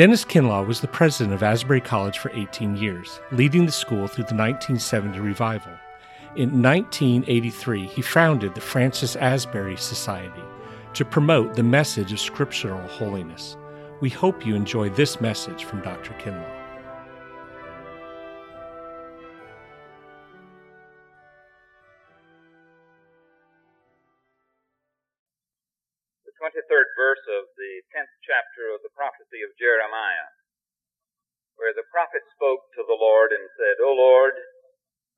Dennis 0.00 0.24
Kinlaw 0.24 0.66
was 0.66 0.80
the 0.80 0.88
president 0.88 1.34
of 1.34 1.42
Asbury 1.42 1.82
College 1.82 2.20
for 2.20 2.30
18 2.34 2.74
years, 2.74 3.20
leading 3.32 3.66
the 3.66 3.70
school 3.70 4.08
through 4.08 4.24
the 4.24 4.34
1970 4.34 5.20
revival. 5.20 5.72
In 6.36 6.62
1983, 6.62 7.84
he 7.84 8.00
founded 8.00 8.54
the 8.54 8.62
Francis 8.62 9.14
Asbury 9.14 9.76
Society 9.76 10.40
to 10.94 11.04
promote 11.04 11.52
the 11.52 11.62
message 11.62 12.14
of 12.14 12.18
scriptural 12.18 12.80
holiness. 12.88 13.58
We 14.00 14.08
hope 14.08 14.46
you 14.46 14.54
enjoy 14.54 14.88
this 14.88 15.20
message 15.20 15.64
from 15.64 15.82
Dr. 15.82 16.14
Kinlaw. 16.14 16.59
Where 31.70 31.86
the 31.86 31.94
prophet 31.94 32.26
spoke 32.34 32.66
to 32.74 32.82
the 32.82 32.98
Lord 32.98 33.30
and 33.30 33.46
said, 33.54 33.78
O 33.78 33.94
Lord, 33.94 34.34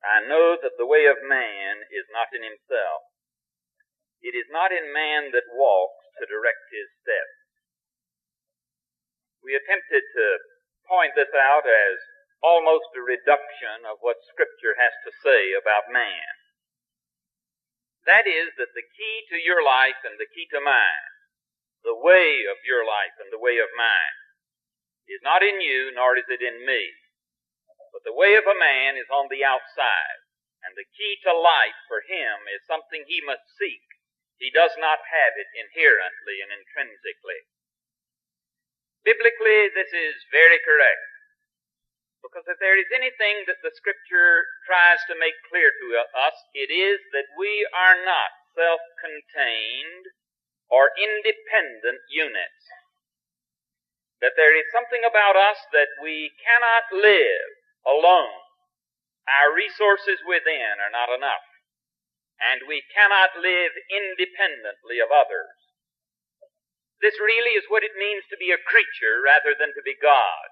I 0.05 0.21
know 0.21 0.53
that 0.53 0.77
the 0.77 0.85
way 0.85 1.09
of 1.09 1.17
man 1.25 1.81
is 1.89 2.05
not 2.13 2.29
in 2.29 2.45
himself. 2.45 3.01
It 4.21 4.37
is 4.37 4.45
not 4.53 4.69
in 4.69 4.93
man 4.93 5.33
that 5.33 5.49
walks 5.49 6.05
to 6.21 6.29
direct 6.29 6.61
his 6.69 6.85
steps. 7.01 7.41
We 9.41 9.57
attempted 9.57 10.05
to 10.05 10.25
point 10.85 11.17
this 11.17 11.33
out 11.33 11.65
as 11.65 11.97
almost 12.45 12.93
a 12.93 13.01
reduction 13.01 13.89
of 13.89 13.97
what 14.05 14.21
Scripture 14.29 14.77
has 14.77 14.93
to 15.09 15.11
say 15.25 15.57
about 15.57 15.89
man. 15.89 16.37
That 18.05 18.29
is 18.29 18.53
that 18.61 18.77
the 18.77 18.85
key 18.93 19.25
to 19.33 19.41
your 19.41 19.65
life 19.65 20.05
and 20.05 20.21
the 20.21 20.29
key 20.29 20.45
to 20.53 20.61
mine, 20.61 21.09
the 21.81 21.97
way 21.97 22.45
of 22.45 22.61
your 22.61 22.85
life 22.85 23.17
and 23.17 23.33
the 23.33 23.41
way 23.41 23.57
of 23.57 23.73
mine, 23.73 24.22
is 25.07 25.21
not 25.23 25.43
in 25.43 25.59
you 25.59 25.91
nor 25.93 26.15
is 26.15 26.27
it 26.29 26.41
in 26.41 26.65
me. 26.65 26.91
But 27.91 28.03
the 28.07 28.15
way 28.15 28.33
of 28.33 28.49
a 28.49 28.57
man 28.57 28.97
is 28.97 29.07
on 29.13 29.29
the 29.29 29.45
outside, 29.45 30.19
and 30.65 30.73
the 30.73 30.89
key 30.97 31.19
to 31.23 31.31
life 31.31 31.77
for 31.85 32.01
him 32.01 32.49
is 32.49 32.65
something 32.65 33.05
he 33.05 33.21
must 33.21 33.45
seek. 33.59 33.85
He 34.41 34.49
does 34.49 34.73
not 34.81 34.99
have 34.99 35.33
it 35.37 35.47
inherently 35.53 36.41
and 36.41 36.51
intrinsically. 36.51 37.45
Biblically, 39.05 39.69
this 39.71 39.91
is 39.93 40.15
very 40.31 40.57
correct. 40.63 41.05
Because 42.23 42.47
if 42.47 42.57
there 42.63 42.79
is 42.79 42.87
anything 42.95 43.43
that 43.51 43.59
the 43.61 43.75
Scripture 43.75 44.47
tries 44.63 45.03
to 45.11 45.19
make 45.19 45.35
clear 45.51 45.69
to 45.69 45.87
us, 46.15 46.35
it 46.55 46.71
is 46.71 47.03
that 47.11 47.27
we 47.35 47.67
are 47.75 47.99
not 47.99 48.31
self-contained 48.55 50.07
or 50.71 50.95
independent 50.95 51.99
units. 52.07 52.63
That 54.23 54.39
there 54.39 54.55
is 54.55 54.71
something 54.71 55.03
about 55.03 55.35
us 55.35 55.59
that 55.75 55.91
we 55.99 56.31
cannot 56.39 56.87
live 56.95 57.49
alone. 57.83 58.39
Our 59.27 59.51
resources 59.51 60.23
within 60.23 60.79
are 60.79 60.95
not 60.95 61.11
enough. 61.11 61.43
And 62.39 62.63
we 62.63 62.87
cannot 62.95 63.35
live 63.35 63.75
independently 63.91 65.03
of 65.03 65.11
others. 65.11 65.51
This 67.03 67.19
really 67.19 67.59
is 67.59 67.67
what 67.67 67.83
it 67.83 67.99
means 67.99 68.23
to 68.31 68.39
be 68.39 68.55
a 68.55 68.63
creature 68.63 69.19
rather 69.19 69.51
than 69.51 69.75
to 69.75 69.83
be 69.83 69.99
God. 69.99 70.47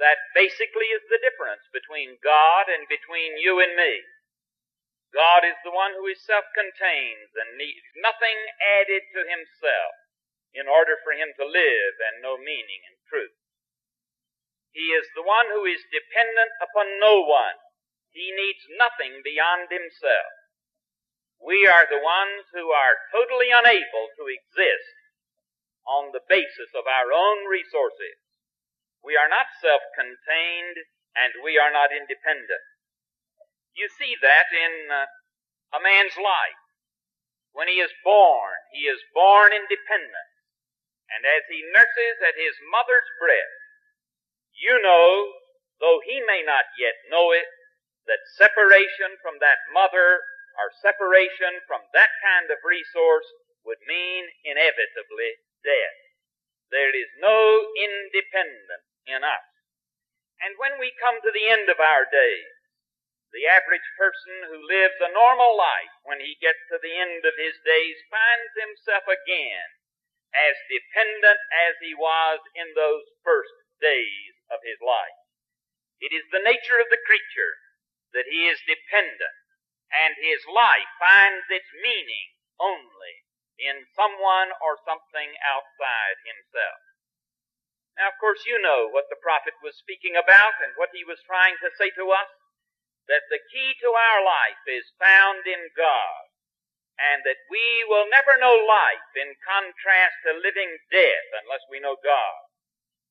That 0.00 0.16
basically 0.32 0.88
is 0.88 1.04
the 1.12 1.20
difference 1.20 1.68
between 1.68 2.16
God 2.24 2.72
and 2.72 2.88
between 2.88 3.36
you 3.36 3.60
and 3.60 3.76
me. 3.76 4.08
God 5.12 5.44
is 5.44 5.60
the 5.60 5.76
one 5.76 5.92
who 5.92 6.08
is 6.08 6.24
self-contained 6.24 7.28
and 7.44 7.60
needs 7.60 7.84
nothing 8.00 8.40
added 8.64 9.04
to 9.12 9.28
himself 9.28 10.07
in 10.54 10.66
order 10.66 10.96
for 11.04 11.12
him 11.12 11.32
to 11.36 11.44
live 11.44 11.94
and 12.00 12.22
know 12.22 12.36
meaning 12.38 12.82
and 12.88 12.98
truth. 13.08 13.36
He 14.72 14.94
is 14.94 15.08
the 15.12 15.26
one 15.26 15.50
who 15.50 15.64
is 15.64 15.82
dependent 15.90 16.52
upon 16.62 17.00
no 17.00 17.24
one. 17.24 17.58
He 18.12 18.32
needs 18.32 18.62
nothing 18.78 19.20
beyond 19.24 19.68
himself. 19.68 20.32
We 21.38 21.66
are 21.66 21.86
the 21.86 22.02
ones 22.02 22.50
who 22.52 22.70
are 22.74 22.98
totally 23.14 23.50
unable 23.54 24.10
to 24.18 24.26
exist 24.26 24.96
on 25.86 26.10
the 26.12 26.24
basis 26.28 26.74
of 26.74 26.84
our 26.84 27.14
own 27.14 27.46
resources. 27.46 28.18
We 29.02 29.16
are 29.16 29.30
not 29.30 29.48
self-contained 29.62 30.76
and 31.16 31.32
we 31.40 31.56
are 31.56 31.72
not 31.72 31.94
independent. 31.94 32.66
You 33.72 33.88
see 33.88 34.18
that 34.20 34.50
in 34.50 34.90
uh, 34.90 35.06
a 35.74 35.80
man's 35.80 36.18
life. 36.18 36.62
When 37.54 37.66
he 37.66 37.80
is 37.80 37.90
born, 38.04 38.54
he 38.74 38.86
is 38.86 39.00
born 39.14 39.54
independent. 39.54 40.27
And 41.14 41.24
as 41.24 41.44
he 41.48 41.64
nurses 41.72 42.16
at 42.20 42.36
his 42.36 42.54
mother's 42.68 43.08
breast, 43.16 43.58
you 44.52 44.76
know, 44.82 45.32
though 45.80 46.00
he 46.04 46.20
may 46.26 46.42
not 46.44 46.68
yet 46.76 46.98
know 47.08 47.32
it, 47.32 47.48
that 48.06 48.24
separation 48.36 49.16
from 49.20 49.38
that 49.40 49.62
mother 49.72 50.20
or 50.58 50.74
separation 50.82 51.62
from 51.68 51.86
that 51.94 52.10
kind 52.24 52.50
of 52.50 52.58
resource 52.66 53.28
would 53.64 53.78
mean 53.86 54.26
inevitably 54.42 55.38
death. 55.62 55.98
There 56.72 56.92
is 56.92 57.08
no 57.20 57.68
independence 57.76 58.88
in 59.06 59.24
us. 59.24 59.48
And 60.42 60.56
when 60.58 60.76
we 60.78 60.94
come 61.00 61.20
to 61.20 61.32
the 61.32 61.48
end 61.48 61.68
of 61.68 61.80
our 61.80 62.04
days, 62.08 62.52
the 63.32 63.44
average 63.44 63.84
person 64.00 64.48
who 64.48 64.56
lives 64.64 64.96
a 65.00 65.12
normal 65.12 65.52
life, 65.56 65.92
when 66.04 66.20
he 66.20 66.40
gets 66.40 66.60
to 66.72 66.80
the 66.80 66.96
end 66.96 67.24
of 67.28 67.36
his 67.36 67.60
days, 67.60 68.00
finds 68.08 68.52
himself 68.56 69.04
again 69.04 69.77
as 70.34 70.56
dependent 70.68 71.40
as 71.52 71.74
he 71.80 71.94
was 71.96 72.40
in 72.54 72.72
those 72.74 73.04
first 73.24 73.52
days 73.80 74.34
of 74.52 74.60
his 74.64 74.78
life. 74.82 75.18
It 75.98 76.14
is 76.14 76.26
the 76.30 76.44
nature 76.44 76.78
of 76.78 76.90
the 76.90 77.02
creature 77.02 77.54
that 78.14 78.30
he 78.30 78.46
is 78.46 78.60
dependent, 78.64 79.38
and 79.90 80.14
his 80.16 80.44
life 80.46 80.88
finds 81.00 81.46
its 81.50 81.68
meaning 81.82 82.38
only 82.60 83.14
in 83.58 83.86
someone 83.94 84.54
or 84.62 84.78
something 84.86 85.34
outside 85.42 86.18
himself. 86.22 86.80
Now, 87.98 88.14
of 88.14 88.20
course, 88.22 88.46
you 88.46 88.62
know 88.62 88.86
what 88.86 89.10
the 89.10 89.18
prophet 89.18 89.58
was 89.58 89.74
speaking 89.74 90.14
about 90.14 90.54
and 90.62 90.78
what 90.78 90.94
he 90.94 91.02
was 91.02 91.18
trying 91.26 91.58
to 91.58 91.74
say 91.74 91.90
to 91.98 92.14
us. 92.14 92.30
That 93.10 93.26
the 93.32 93.42
key 93.50 93.74
to 93.82 93.90
our 93.90 94.20
life 94.22 94.62
is 94.68 94.94
found 95.00 95.48
in 95.48 95.72
God, 95.74 96.27
and 96.98 97.22
that 97.22 97.46
we 97.46 97.86
will 97.86 98.10
never 98.10 98.34
know 98.42 98.58
life 98.66 99.10
in 99.14 99.38
contrast 99.46 100.18
to 100.26 100.34
living 100.34 100.82
death 100.90 101.28
unless 101.42 101.62
we 101.70 101.78
know 101.78 101.94
God. 102.02 102.42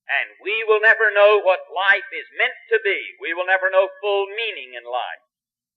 And 0.07 0.39
we 0.39 0.63
will 0.63 0.83
never 0.83 1.11
know 1.11 1.39
what 1.39 1.71
life 1.71 2.07
is 2.11 2.39
meant 2.39 2.55
to 2.71 2.79
be. 2.83 3.15
We 3.19 3.35
will 3.35 3.47
never 3.47 3.71
know 3.71 3.91
full 3.99 4.27
meaning 4.31 4.75
in 4.75 4.87
life, 4.87 5.23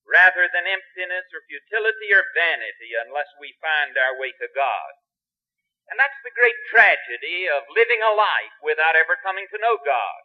rather 0.06 0.46
than 0.50 0.70
emptiness 0.70 1.26
or 1.34 1.42
futility 1.46 2.14
or 2.14 2.26
vanity 2.34 2.94
unless 2.94 3.30
we 3.38 3.58
find 3.58 3.98
our 3.98 4.18
way 4.18 4.30
to 4.38 4.46
God. 4.54 4.90
And 5.90 5.98
that's 5.98 6.18
the 6.22 6.34
great 6.34 6.54
tragedy 6.70 7.50
of 7.50 7.66
living 7.74 7.98
a 7.98 8.14
life 8.14 8.54
without 8.62 8.94
ever 8.94 9.18
coming 9.18 9.50
to 9.50 9.58
know 9.58 9.78
God. 9.82 10.22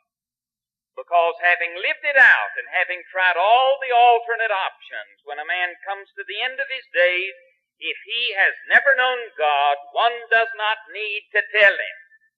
Because 0.94 1.36
having 1.42 1.76
lived 1.76 2.06
it 2.06 2.16
out 2.16 2.54
and 2.56 2.70
having 2.72 3.02
tried 3.10 3.36
all 3.36 3.82
the 3.82 3.92
alternate 3.92 4.54
options, 4.54 5.26
when 5.26 5.42
a 5.42 5.50
man 5.50 5.76
comes 5.82 6.08
to 6.14 6.24
the 6.24 6.40
end 6.40 6.62
of 6.62 6.70
his 6.70 6.86
days, 6.94 7.34
if 7.80 7.98
he 8.08 8.34
has 8.36 8.56
never 8.72 8.96
known 8.96 9.36
God, 9.38 9.76
one 9.92 10.16
does 10.32 10.52
not 10.56 10.78
need 10.92 11.28
to 11.36 11.44
tell 11.52 11.76
him 11.76 11.98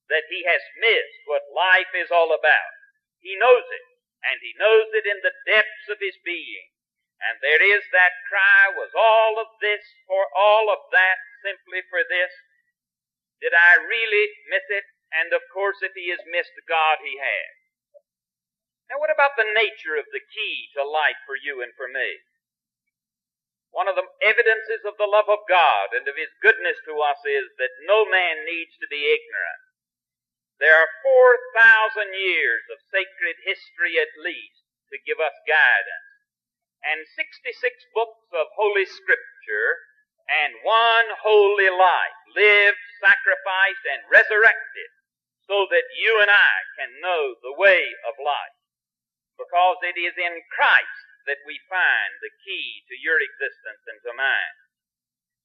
that 0.09 0.25
he 0.31 0.43
has 0.47 0.63
missed 0.81 1.21
what 1.27 1.53
life 1.53 1.91
is 1.93 2.09
all 2.09 2.33
about. 2.33 2.73
He 3.19 3.37
knows 3.37 3.65
it, 3.67 3.85
and 4.23 4.39
he 4.41 4.55
knows 4.57 4.89
it 4.95 5.05
in 5.05 5.19
the 5.21 5.35
depths 5.45 5.87
of 5.91 5.99
his 6.01 6.17
being. 6.23 6.71
And 7.21 7.41
there 7.41 7.61
is 7.61 7.81
that 7.91 8.13
cry, 8.29 8.73
was 8.77 8.93
all 8.93 9.41
of 9.41 9.49
this 9.61 9.81
for 10.05 10.29
all 10.37 10.69
of 10.69 10.85
that 10.93 11.17
simply 11.41 11.81
for 11.89 12.05
this? 12.05 12.29
Did 13.41 13.53
I 13.53 13.77
really 13.81 14.25
miss 14.49 14.65
it? 14.69 14.85
And 15.13 15.33
of 15.33 15.41
course, 15.53 15.81
if 15.81 15.93
he 15.93 16.09
has 16.13 16.21
missed 16.29 16.53
God, 16.69 17.01
he 17.01 17.17
has. 17.17 17.53
Now, 18.89 19.03
what 19.03 19.11
about 19.11 19.35
the 19.35 19.49
nature 19.51 19.99
of 19.99 20.07
the 20.13 20.23
key 20.23 20.71
to 20.77 20.83
life 20.85 21.19
for 21.27 21.35
you 21.35 21.59
and 21.59 21.73
for 21.75 21.91
me? 21.91 22.23
One 23.77 23.85
of 23.85 23.93
the 23.93 24.09
evidences 24.25 24.81
of 24.89 24.97
the 24.97 25.05
love 25.05 25.29
of 25.29 25.45
God 25.45 25.93
and 25.93 26.09
of 26.09 26.17
His 26.17 26.33
goodness 26.41 26.81
to 26.89 26.97
us 26.97 27.21
is 27.29 27.45
that 27.61 27.85
no 27.85 28.09
man 28.09 28.41
needs 28.41 28.73
to 28.81 28.89
be 28.89 29.05
ignorant. 29.05 29.61
There 30.57 30.73
are 30.73 30.89
4,000 31.93 32.09
years 32.09 32.65
of 32.73 32.81
sacred 32.89 33.37
history 33.45 34.01
at 34.01 34.09
least 34.17 34.65
to 34.89 35.05
give 35.05 35.21
us 35.21 35.37
guidance, 35.45 36.09
and 36.81 37.05
66 37.05 37.53
books 37.93 38.25
of 38.33 38.49
Holy 38.57 38.89
Scripture, 38.89 39.77
and 40.25 40.57
one 40.65 41.13
holy 41.21 41.69
life, 41.69 42.17
lived, 42.33 42.81
sacrificed, 42.97 43.85
and 43.93 44.01
resurrected, 44.09 44.89
so 45.45 45.69
that 45.69 45.85
you 46.01 46.17
and 46.17 46.33
I 46.33 46.55
can 46.81 46.97
know 46.97 47.37
the 47.45 47.53
way 47.53 47.93
of 48.09 48.17
life. 48.17 48.57
Because 49.37 49.77
it 49.85 50.01
is 50.01 50.17
in 50.17 50.41
Christ 50.49 51.06
that 51.27 51.43
we 51.45 51.59
find 51.69 52.11
the 52.23 52.33
key 52.43 52.83
to 52.87 52.95
your 52.97 53.19
existence 53.19 53.83
and 53.85 53.99
to 54.07 54.15
mine. 54.15 54.57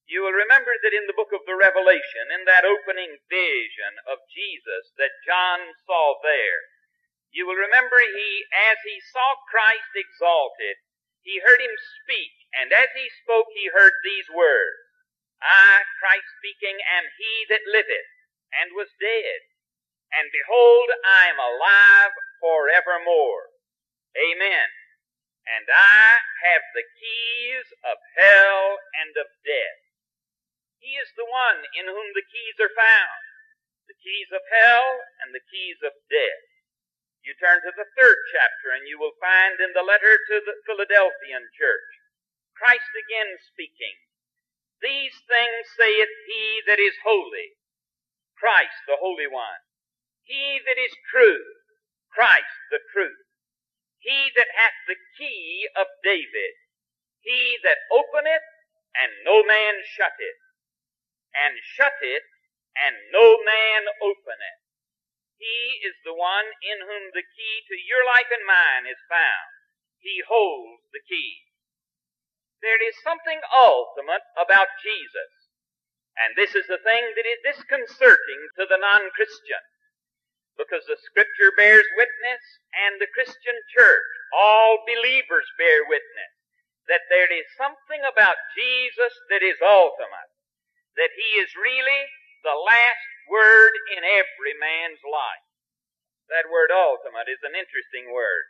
You 0.07 0.23
will 0.23 0.35
remember 0.35 0.75
that 0.83 0.95
in 0.95 1.07
the 1.07 1.17
book 1.17 1.31
of 1.35 1.47
the 1.47 1.59
Revelation, 1.59 2.31
in 2.35 2.47
that 2.47 2.67
opening 2.67 3.19
vision 3.31 3.99
of 4.07 4.23
Jesus 4.31 4.95
that 4.99 5.23
John 5.27 5.75
saw 5.87 6.19
there, 6.23 6.63
you 7.31 7.47
will 7.47 7.57
remember 7.59 7.97
he, 7.99 8.45
as 8.71 8.79
he 8.85 9.01
saw 9.01 9.41
Christ 9.49 9.93
exalted, 9.95 10.77
he 11.23 11.41
heard 11.41 11.63
him 11.63 11.77
speak, 12.03 12.35
and 12.53 12.75
as 12.75 12.91
he 12.93 13.09
spoke, 13.23 13.49
he 13.55 13.71
heard 13.73 13.95
these 14.03 14.29
words 14.29 14.83
I, 15.43 15.83
Christ 15.99 16.29
speaking, 16.39 16.79
am 16.87 17.11
he 17.19 17.47
that 17.51 17.67
liveth, 17.67 18.11
and 18.55 18.79
was 18.79 18.95
dead. 19.01 19.41
And 20.15 20.31
behold, 20.31 20.89
I 21.03 21.27
am 21.33 21.41
alive 21.41 22.15
forevermore. 22.39 23.51
Amen. 24.15 24.69
And 25.47 25.67
I 25.69 26.23
have 26.47 26.65
the 26.75 26.87
keys 26.87 27.67
of 27.83 27.99
hell 28.17 28.79
and 29.03 29.17
of 29.19 29.29
death. 29.43 29.83
He 30.79 30.99
is 30.99 31.11
the 31.15 31.27
one 31.27 31.67
in 31.79 31.87
whom 31.87 32.09
the 32.15 32.27
keys 32.27 32.59
are 32.59 32.75
found. 32.75 33.23
The 33.87 33.99
keys 33.99 34.31
of 34.31 34.43
hell 34.51 35.03
and 35.23 35.35
the 35.35 35.43
keys 35.51 35.79
of 35.83 35.95
death. 36.11 36.47
You 37.23 37.35
turn 37.39 37.63
to 37.63 37.71
the 37.75 37.87
third 37.95 38.19
chapter 38.35 38.75
and 38.75 38.87
you 38.87 38.99
will 38.99 39.15
find 39.23 39.63
in 39.63 39.71
the 39.75 39.87
letter 39.87 40.19
to 40.19 40.37
the 40.43 40.59
Philadelphian 40.67 41.47
church, 41.55 41.91
Christ 42.59 42.91
again 42.99 43.39
speaking. 43.47 43.95
These 44.83 45.15
things 45.31 45.71
saith 45.79 46.11
he 46.27 46.63
that 46.67 46.83
is 46.83 46.99
holy, 47.07 47.55
Christ 48.35 48.75
the 48.91 48.99
Holy 48.99 49.31
One. 49.31 49.63
He 50.27 50.59
that 50.67 50.79
is 50.79 50.95
true, 51.15 51.43
Christ 52.11 52.59
the 52.75 52.83
truth. 52.91 53.23
He 54.03 54.35
that 54.35 54.51
hath 54.59 54.75
the 54.91 54.99
key 55.15 55.71
of 55.79 55.87
David, 56.03 56.59
he 57.23 57.55
that 57.63 57.87
openeth 57.87 58.43
and 58.99 59.13
no 59.23 59.47
man 59.47 59.79
shutteth, 59.87 60.43
and 61.33 61.55
shutteth 61.63 62.27
and 62.75 62.99
no 63.15 63.39
man 63.47 63.87
openeth. 64.03 64.63
He 65.39 65.87
is 65.87 65.95
the 66.03 66.15
one 66.15 66.51
in 66.63 66.83
whom 66.83 67.15
the 67.15 67.23
key 67.23 67.57
to 67.71 67.77
your 67.79 68.05
life 68.05 68.31
and 68.31 68.45
mine 68.47 68.91
is 68.91 68.99
found. 69.09 69.51
He 69.99 70.23
holds 70.27 70.83
the 70.91 71.03
key. 71.07 71.47
There 72.61 72.83
is 72.83 72.95
something 73.03 73.41
ultimate 73.55 74.23
about 74.39 74.69
Jesus. 74.83 75.31
And 76.19 76.35
this 76.37 76.55
is 76.55 76.67
the 76.67 76.83
thing 76.83 77.15
that 77.15 77.27
is 77.27 77.43
disconcerting 77.43 78.43
to 78.59 78.67
the 78.67 78.79
non-Christian. 78.79 79.63
Because 80.63 80.87
the 80.87 81.01
scripture 81.11 81.51
bears 81.59 81.87
witness 81.99 82.43
and 82.87 83.03
the 83.03 83.11
Christian 83.11 83.59
church, 83.75 84.11
all 84.31 84.87
believers 84.87 85.51
bear 85.59 85.83
witness, 85.91 86.33
that 86.87 87.03
there 87.11 87.27
is 87.27 87.51
something 87.59 87.99
about 88.07 88.39
Jesus 88.55 89.11
that 89.35 89.43
is 89.43 89.59
ultimate. 89.59 90.31
That 90.95 91.11
He 91.19 91.43
is 91.43 91.51
really 91.59 92.07
the 92.47 92.55
last 92.55 93.11
word 93.27 93.75
in 93.99 94.07
every 94.07 94.55
man's 94.55 95.03
life. 95.03 95.47
That 96.31 96.47
word 96.47 96.71
ultimate 96.71 97.27
is 97.27 97.43
an 97.43 97.59
interesting 97.59 98.15
word. 98.15 98.47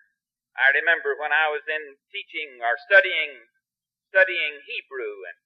I 0.52 0.68
remember 0.76 1.16
when 1.16 1.32
I 1.32 1.48
was 1.48 1.64
in 1.64 1.96
teaching 2.12 2.60
or 2.60 2.76
studying 2.84 3.40
studying 4.12 4.60
Hebrew 4.68 5.24
and 5.24 5.38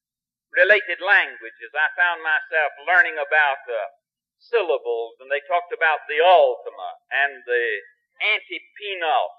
related 0.50 0.98
languages, 0.98 1.70
I 1.70 1.86
found 1.94 2.18
myself 2.26 2.74
learning 2.82 3.14
about 3.14 3.62
the 3.70 3.82
syllables, 4.38 5.16
and 5.20 5.30
they 5.30 5.42
talked 5.44 5.72
about 5.72 6.04
the 6.08 6.20
ultima 6.20 6.90
and 7.12 7.42
the 7.44 7.66
antepenult. 8.22 9.34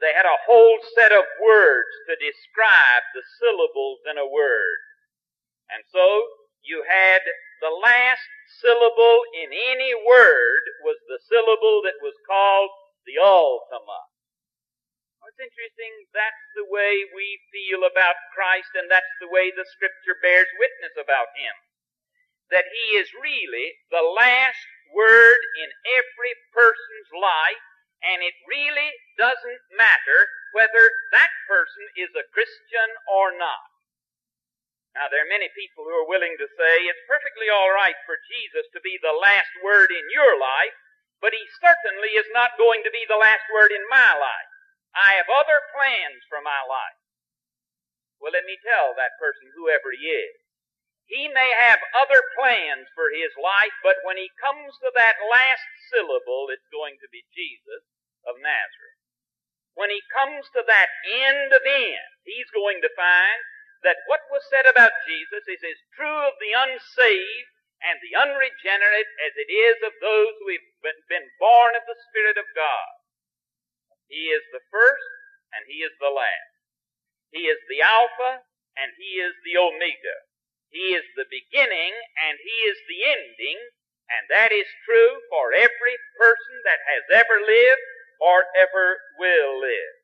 They 0.00 0.12
had 0.12 0.26
a 0.26 0.42
whole 0.44 0.78
set 0.94 1.14
of 1.14 1.24
words 1.40 1.90
to 2.10 2.18
describe 2.18 3.04
the 3.14 3.24
syllables 3.40 4.02
in 4.10 4.18
a 4.18 4.26
word. 4.26 4.78
And 5.70 5.82
so 5.88 6.02
you 6.62 6.84
had 6.84 7.22
the 7.62 7.72
last 7.72 8.26
syllable 8.60 9.24
in 9.32 9.54
any 9.54 9.94
word 9.94 10.62
was 10.84 10.98
the 11.08 11.20
syllable 11.24 11.80
that 11.86 12.02
was 12.02 12.14
called 12.26 12.70
the 13.06 13.16
ultima. 13.22 14.00
It's 15.34 15.50
interesting, 15.50 15.90
that's 16.14 16.46
the 16.54 16.68
way 16.70 16.94
we 17.10 17.26
feel 17.50 17.82
about 17.82 18.14
Christ, 18.36 18.70
and 18.78 18.86
that's 18.86 19.08
the 19.18 19.26
way 19.26 19.50
the 19.50 19.66
Scripture 19.66 20.14
bears 20.22 20.46
witness 20.62 20.94
about 20.94 21.34
Him. 21.34 21.63
That 22.54 22.70
He 22.70 22.86
is 23.02 23.10
really 23.18 23.74
the 23.90 24.06
last 24.14 24.62
word 24.94 25.40
in 25.58 25.68
every 25.98 26.34
person's 26.54 27.10
life, 27.10 27.64
and 28.06 28.22
it 28.22 28.38
really 28.46 28.94
doesn't 29.18 29.62
matter 29.74 30.20
whether 30.54 30.86
that 31.10 31.34
person 31.50 31.90
is 31.98 32.14
a 32.14 32.30
Christian 32.30 32.88
or 33.10 33.34
not. 33.34 33.74
Now, 34.94 35.10
there 35.10 35.26
are 35.26 35.34
many 35.34 35.50
people 35.58 35.82
who 35.82 35.90
are 35.90 36.06
willing 36.06 36.38
to 36.38 36.46
say 36.54 36.86
it's 36.86 37.10
perfectly 37.10 37.50
all 37.50 37.74
right 37.74 37.98
for 38.06 38.14
Jesus 38.30 38.70
to 38.70 38.78
be 38.78 38.94
the 39.02 39.18
last 39.18 39.50
word 39.58 39.90
in 39.90 40.06
your 40.14 40.38
life, 40.38 40.78
but 41.18 41.34
he 41.34 41.42
certainly 41.58 42.14
is 42.14 42.30
not 42.30 42.54
going 42.54 42.86
to 42.86 42.94
be 42.94 43.02
the 43.10 43.18
last 43.18 43.42
word 43.50 43.74
in 43.74 43.82
my 43.90 44.14
life. 44.14 44.50
I 44.94 45.18
have 45.18 45.26
other 45.26 45.58
plans 45.74 46.22
for 46.30 46.38
my 46.38 46.62
life. 46.70 46.98
Well, 48.22 48.30
let 48.30 48.46
me 48.46 48.54
tell 48.62 48.94
that 48.94 49.18
person, 49.18 49.50
whoever 49.58 49.90
he 49.90 50.06
is, 50.06 50.38
he 51.04 51.28
may 51.28 51.50
have 51.52 51.80
other 52.00 52.20
plans 52.36 52.88
for 52.96 53.12
his 53.12 53.32
life, 53.36 53.76
but 53.84 54.00
when 54.08 54.16
he 54.16 54.30
comes 54.40 54.72
to 54.80 54.90
that 54.96 55.20
last 55.28 55.64
syllable, 55.92 56.48
it's 56.48 56.68
going 56.72 56.96
to 57.00 57.08
be 57.12 57.28
Jesus 57.36 57.84
of 58.24 58.40
Nazareth. 58.40 59.00
When 59.76 59.90
he 59.90 60.00
comes 60.14 60.48
to 60.54 60.62
that 60.64 60.88
end 61.04 61.52
of 61.52 61.62
end, 61.66 62.10
he's 62.24 62.48
going 62.56 62.80
to 62.80 62.96
find 62.96 63.40
that 63.84 64.00
what 64.08 64.24
was 64.32 64.48
said 64.48 64.64
about 64.64 65.04
Jesus 65.04 65.44
is 65.44 65.60
as 65.60 65.92
true 65.92 66.24
of 66.24 66.40
the 66.40 66.56
unsaved 66.56 67.52
and 67.84 68.00
the 68.00 68.16
unregenerate 68.16 69.12
as 69.20 69.36
it 69.36 69.52
is 69.52 69.76
of 69.84 69.92
those 70.00 70.34
who 70.40 70.56
have 70.56 71.04
been 71.12 71.28
born 71.36 71.76
of 71.76 71.84
the 71.84 72.00
Spirit 72.08 72.40
of 72.40 72.48
God. 72.56 72.92
He 74.08 74.32
is 74.32 74.40
the 74.56 74.64
first 74.72 75.04
and 75.52 75.68
He 75.68 75.84
is 75.84 75.92
the 76.00 76.08
last. 76.08 76.54
He 77.28 77.44
is 77.44 77.60
the 77.68 77.84
Alpha 77.84 78.40
and 78.80 78.88
He 78.96 79.20
is 79.20 79.36
the 79.44 79.60
Omega. 79.60 80.16
He 80.74 80.90
is 80.98 81.06
the 81.14 81.30
beginning 81.30 81.94
and 82.18 82.34
He 82.42 82.66
is 82.66 82.82
the 82.90 83.06
ending, 83.06 83.58
and 84.10 84.26
that 84.26 84.50
is 84.50 84.66
true 84.82 85.22
for 85.30 85.54
every 85.54 85.96
person 86.18 86.56
that 86.66 86.82
has 86.90 87.06
ever 87.14 87.38
lived 87.38 87.86
or 88.18 88.50
ever 88.58 88.98
will 89.14 89.62
live. 89.62 89.94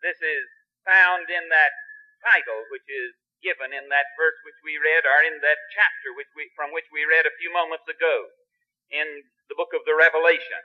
This 0.00 0.16
is 0.24 0.48
found 0.88 1.28
in 1.28 1.52
that 1.52 1.76
title 2.24 2.64
which 2.72 2.88
is 2.88 3.12
given 3.44 3.76
in 3.76 3.92
that 3.92 4.16
verse 4.16 4.40
which 4.48 4.56
we 4.64 4.80
read, 4.80 5.04
or 5.04 5.20
in 5.28 5.44
that 5.44 5.60
chapter 5.76 6.16
which 6.16 6.32
we, 6.32 6.48
from 6.56 6.72
which 6.72 6.88
we 6.88 7.04
read 7.04 7.28
a 7.28 7.36
few 7.36 7.52
moments 7.52 7.84
ago 7.84 8.32
in 8.88 9.28
the 9.52 9.58
book 9.60 9.76
of 9.76 9.84
the 9.84 9.92
Revelation. 9.92 10.64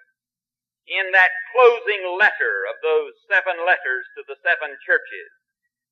In 0.87 1.11
that 1.11 1.35
closing 1.51 2.15
letter 2.15 2.63
of 2.65 2.79
those 2.79 3.13
seven 3.27 3.59
letters 3.67 4.07
to 4.15 4.23
the 4.23 4.39
seven 4.39 4.79
churches, 4.87 5.29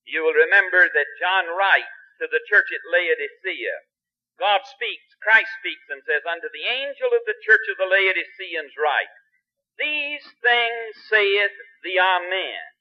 you 0.08 0.24
will 0.24 0.34
remember 0.34 0.88
that 0.88 1.20
John 1.20 1.52
writes 1.52 1.99
to 2.20 2.28
the 2.28 2.44
church 2.48 2.68
at 2.72 2.84
Laodicea. 2.88 3.88
God 4.40 4.64
speaks, 4.64 5.16
Christ 5.20 5.52
speaks, 5.60 5.88
and 5.92 6.04
says, 6.08 6.24
Unto 6.24 6.48
the 6.52 6.68
angel 6.68 7.12
of 7.12 7.24
the 7.28 7.40
church 7.44 7.66
of 7.72 7.80
the 7.80 7.88
Laodiceans 7.88 8.76
write, 8.80 9.12
These 9.80 10.24
things 10.44 10.96
saith 11.08 11.56
the 11.84 12.00
Amen 12.00 12.80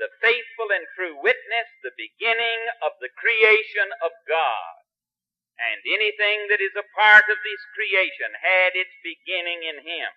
the 0.00 0.08
faithful 0.24 0.72
and 0.72 0.88
true 0.96 1.12
witness, 1.20 1.68
the 1.84 1.92
beginning 1.92 2.60
of 2.80 2.96
the 3.04 3.12
creation 3.20 3.92
of 4.00 4.16
God. 4.24 4.80
And 5.60 5.84
anything 5.84 6.48
that 6.48 6.64
is 6.64 6.72
a 6.72 6.88
part 6.96 7.28
of 7.28 7.36
this 7.44 7.62
creation 7.76 8.32
had 8.40 8.72
its 8.72 8.96
beginning 9.04 9.60
in 9.60 9.84
Him. 9.84 10.08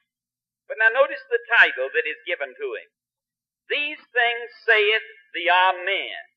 But 0.72 0.79
now 0.79 0.88
notice 0.96 1.20
the 1.27 1.43
title 1.60 1.91
that 1.91 2.08
is 2.08 2.24
given 2.24 2.55
to 2.55 2.67
Him. 2.79 2.89
These 3.67 4.00
things 4.15 4.48
saith 4.63 5.03
the 5.36 5.51
Amen. 5.51 6.33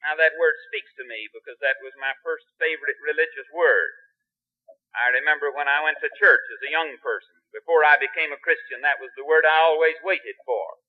Now 0.00 0.16
that 0.16 0.40
word 0.40 0.56
speaks 0.68 0.92
to 0.96 1.04
me 1.04 1.28
because 1.32 1.60
that 1.60 1.80
was 1.84 1.92
my 2.00 2.16
first 2.24 2.48
favorite 2.56 2.96
religious 3.04 3.48
word. 3.52 3.92
I 4.96 5.12
remember 5.12 5.52
when 5.52 5.68
I 5.68 5.84
went 5.84 6.00
to 6.02 6.18
church 6.18 6.42
as 6.50 6.62
a 6.66 6.74
young 6.74 6.98
person, 6.98 7.36
before 7.52 7.84
I 7.84 8.00
became 8.00 8.32
a 8.32 8.40
Christian, 8.40 8.82
that 8.82 8.98
was 8.98 9.12
the 9.14 9.26
word 9.28 9.46
I 9.46 9.60
always 9.62 9.98
waited 10.02 10.34
for. 10.42 10.80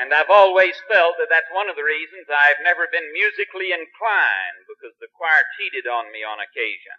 And 0.00 0.10
I've 0.10 0.32
always 0.32 0.74
felt 0.88 1.20
that 1.20 1.28
that's 1.28 1.52
one 1.52 1.68
of 1.68 1.76
the 1.76 1.86
reasons 1.86 2.26
I've 2.26 2.64
never 2.64 2.88
been 2.88 3.12
musically 3.12 3.70
inclined 3.70 4.64
because 4.66 4.96
the 4.98 5.12
choir 5.12 5.44
cheated 5.54 5.86
on 5.86 6.10
me 6.10 6.24
on 6.24 6.40
occasion. 6.40 6.96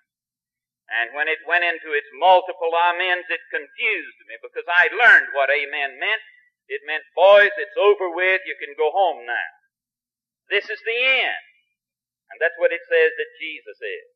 And 0.87 1.15
when 1.17 1.27
it 1.27 1.41
went 1.49 1.65
into 1.65 1.91
its 1.91 2.07
multiple 2.13 2.71
amens, 2.75 3.25
it 3.33 3.41
confused 3.49 4.19
me 4.29 4.37
because 4.39 4.67
I'd 4.69 4.93
learned 4.93 5.33
what 5.33 5.49
amen 5.49 5.97
meant. 5.97 6.21
It 6.69 6.85
meant, 6.85 7.03
boys, 7.17 7.51
it's 7.57 7.75
over 7.75 8.13
with, 8.13 8.45
you 8.45 8.55
can 8.61 8.77
go 8.77 8.93
home 8.93 9.25
now. 9.25 9.62
This 10.49 10.67
is 10.67 10.81
the 10.83 10.99
end. 10.99 11.45
And 12.31 12.37
that's 12.41 12.57
what 12.57 12.73
it 12.73 12.81
says 12.89 13.11
that 13.13 13.39
Jesus 13.39 13.77
is. 13.77 14.07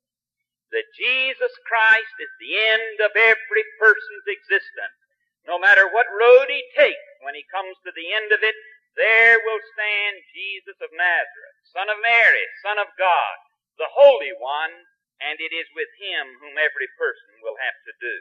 That 0.74 0.98
Jesus 0.98 1.54
Christ 1.64 2.16
is 2.20 2.34
the 2.42 2.56
end 2.58 2.98
of 3.06 3.14
every 3.16 3.66
person's 3.80 4.28
existence. 4.28 5.00
No 5.48 5.56
matter 5.56 5.88
what 5.88 6.12
road 6.12 6.52
he 6.52 6.66
takes, 6.76 7.08
when 7.24 7.38
he 7.38 7.48
comes 7.48 7.80
to 7.86 7.92
the 7.96 8.12
end 8.12 8.36
of 8.36 8.44
it, 8.44 8.58
there 8.98 9.38
will 9.46 9.62
stand 9.78 10.26
Jesus 10.34 10.76
of 10.82 10.90
Nazareth, 10.92 11.58
Son 11.70 11.88
of 11.88 12.02
Mary, 12.02 12.44
Son 12.66 12.82
of 12.82 12.90
God, 12.98 13.38
the 13.78 13.94
Holy 13.94 14.34
One, 14.42 14.74
and 15.22 15.38
it 15.38 15.54
is 15.54 15.70
with 15.78 15.90
Him 16.02 16.42
whom 16.42 16.58
every 16.58 16.90
person 16.98 17.38
will 17.46 17.62
have 17.62 17.78
to 17.86 17.94
do. 18.02 18.16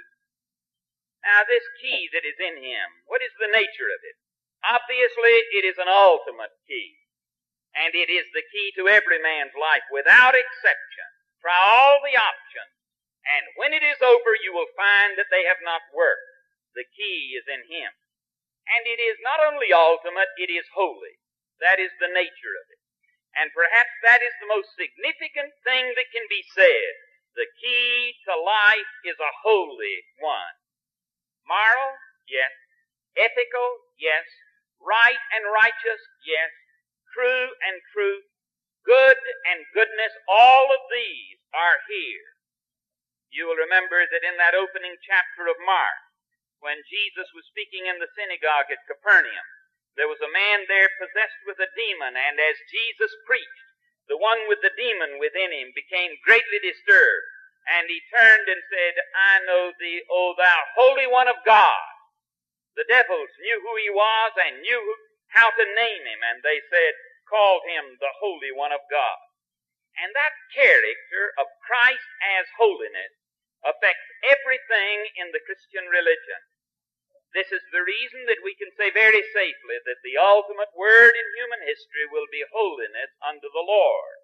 Now, 1.25 1.49
this 1.49 1.65
key 1.81 2.13
that 2.13 2.29
is 2.29 2.37
in 2.39 2.61
Him, 2.61 2.89
what 3.09 3.25
is 3.25 3.33
the 3.41 3.51
nature 3.51 3.89
of 3.89 4.01
it? 4.05 4.17
Obviously, 4.63 5.35
it 5.57 5.65
is 5.65 5.81
an 5.81 5.89
ultimate 5.89 6.53
key. 6.69 6.95
And 7.77 7.93
it 7.93 8.09
is 8.09 8.25
the 8.33 8.47
key 8.49 8.73
to 8.81 8.89
every 8.89 9.21
man's 9.21 9.53
life 9.53 9.85
without 9.93 10.33
exception. 10.33 11.09
Try 11.45 11.53
all 11.53 12.01
the 12.01 12.17
options. 12.17 12.73
And 13.27 13.45
when 13.61 13.77
it 13.77 13.85
is 13.85 14.01
over, 14.01 14.33
you 14.39 14.55
will 14.55 14.71
find 14.79 15.19
that 15.21 15.29
they 15.29 15.45
have 15.45 15.61
not 15.61 15.85
worked. 15.93 16.31
The 16.73 16.89
key 16.97 17.37
is 17.37 17.45
in 17.45 17.69
Him. 17.69 17.93
And 18.67 18.83
it 18.89 18.99
is 18.99 19.19
not 19.23 19.45
only 19.45 19.71
ultimate, 19.71 20.33
it 20.41 20.51
is 20.51 20.67
holy. 20.75 21.21
That 21.61 21.79
is 21.79 21.93
the 22.01 22.11
nature 22.11 22.55
of 22.57 22.67
it. 22.73 22.83
And 23.37 23.53
perhaps 23.53 23.93
that 24.03 24.25
is 24.25 24.33
the 24.41 24.49
most 24.49 24.73
significant 24.75 25.53
thing 25.61 25.93
that 25.95 26.09
can 26.11 26.25
be 26.33 26.43
said. 26.57 26.93
The 27.37 27.47
key 27.61 28.17
to 28.25 28.33
life 28.33 28.93
is 29.05 29.21
a 29.21 29.37
holy 29.45 30.09
one. 30.25 30.57
Moral? 31.45 32.01
Yes. 32.25 32.53
Ethical? 33.13 33.85
Yes. 34.01 34.25
Right 34.81 35.21
and 35.37 35.45
righteous? 35.53 36.01
Yes. 36.25 36.49
True 37.17 37.49
and 37.65 37.81
truth? 37.97 38.29
Good 38.85 39.17
and 39.49 39.65
goodness? 39.73 40.13
All 40.29 40.69
of 40.69 40.85
these 40.93 41.41
are 41.57 41.81
here. 41.89 42.29
You 43.33 43.49
will 43.49 43.57
remember 43.57 44.05
that 44.05 44.21
in 44.21 44.37
that 44.37 44.53
opening 44.53 45.01
chapter 45.01 45.49
of 45.49 45.57
Mark, 45.65 45.97
when 46.61 46.85
Jesus 46.93 47.33
was 47.33 47.49
speaking 47.49 47.89
in 47.89 47.97
the 48.05 48.13
synagogue 48.13 48.69
at 48.69 48.85
Capernaum, 48.85 49.49
there 49.97 50.13
was 50.13 50.21
a 50.21 50.29
man 50.29 50.69
there 50.69 50.93
possessed 51.01 51.41
with 51.49 51.57
a 51.57 51.73
demon, 51.73 52.21
and 52.21 52.37
as 52.37 52.69
Jesus 52.69 53.17
preached, 53.25 53.65
the 54.13 54.21
one 54.21 54.45
with 54.45 54.61
the 54.61 54.77
demon 54.77 55.17
within 55.17 55.57
him 55.57 55.73
became 55.73 56.21
greatly 56.21 56.61
disturbed, 56.61 57.29
and 57.65 57.89
he 57.89 58.13
turned 58.13 58.45
and 58.45 58.61
said, 58.69 58.93
I 59.17 59.41
know 59.49 59.73
thee, 59.81 60.05
O 60.13 60.37
thou 60.37 60.61
Holy 60.77 61.09
One 61.09 61.33
of 61.33 61.41
God. 61.49 61.81
The 62.77 62.85
devils 62.85 63.33
knew 63.41 63.57
who 63.65 63.75
he 63.81 63.89
was 63.89 64.37
and 64.37 64.61
knew 64.61 64.85
how 65.33 65.51
to 65.51 65.75
name 65.77 66.05
him, 66.07 66.21
and 66.23 66.43
they 66.43 66.63
said, 66.71 66.95
called 67.27 67.67
him 67.67 67.99
the 67.99 68.15
Holy 68.23 68.55
One 68.55 68.71
of 68.71 68.83
God. 68.91 69.19
And 69.99 70.13
that 70.13 70.37
character 70.53 71.33
of 71.41 71.49
Christ 71.65 72.11
as 72.39 72.47
holiness 72.61 73.17
affects 73.65 74.07
everything 74.23 75.11
in 75.17 75.33
the 75.33 75.43
Christian 75.43 75.89
religion. 75.89 76.41
This 77.35 77.51
is 77.51 77.65
the 77.73 77.85
reason 77.85 78.25
that 78.31 78.45
we 78.45 78.55
can 78.57 78.71
say 78.79 78.89
very 78.93 79.25
safely 79.35 79.77
that 79.85 80.01
the 80.05 80.17
ultimate 80.17 80.73
word 80.77 81.13
in 81.13 81.37
human 81.37 81.65
history 81.67 82.07
will 82.09 82.29
be 82.31 82.45
holiness 82.49 83.13
unto 83.21 83.49
the 83.51 83.67
Lord. 83.67 84.17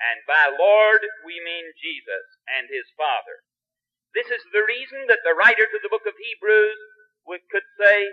And 0.00 0.24
by 0.26 0.50
Lord, 0.50 1.02
we 1.24 1.38
mean 1.42 1.72
Jesus 1.78 2.26
and 2.50 2.68
His 2.68 2.88
Father. 2.96 3.44
This 4.14 4.32
is 4.32 4.42
the 4.50 4.64
reason 4.64 5.06
that 5.12 5.22
the 5.22 5.36
writer 5.36 5.68
to 5.68 5.80
the 5.82 5.92
book 5.92 6.08
of 6.08 6.16
Hebrews 6.16 6.80
could 7.52 7.66
say, 7.78 8.08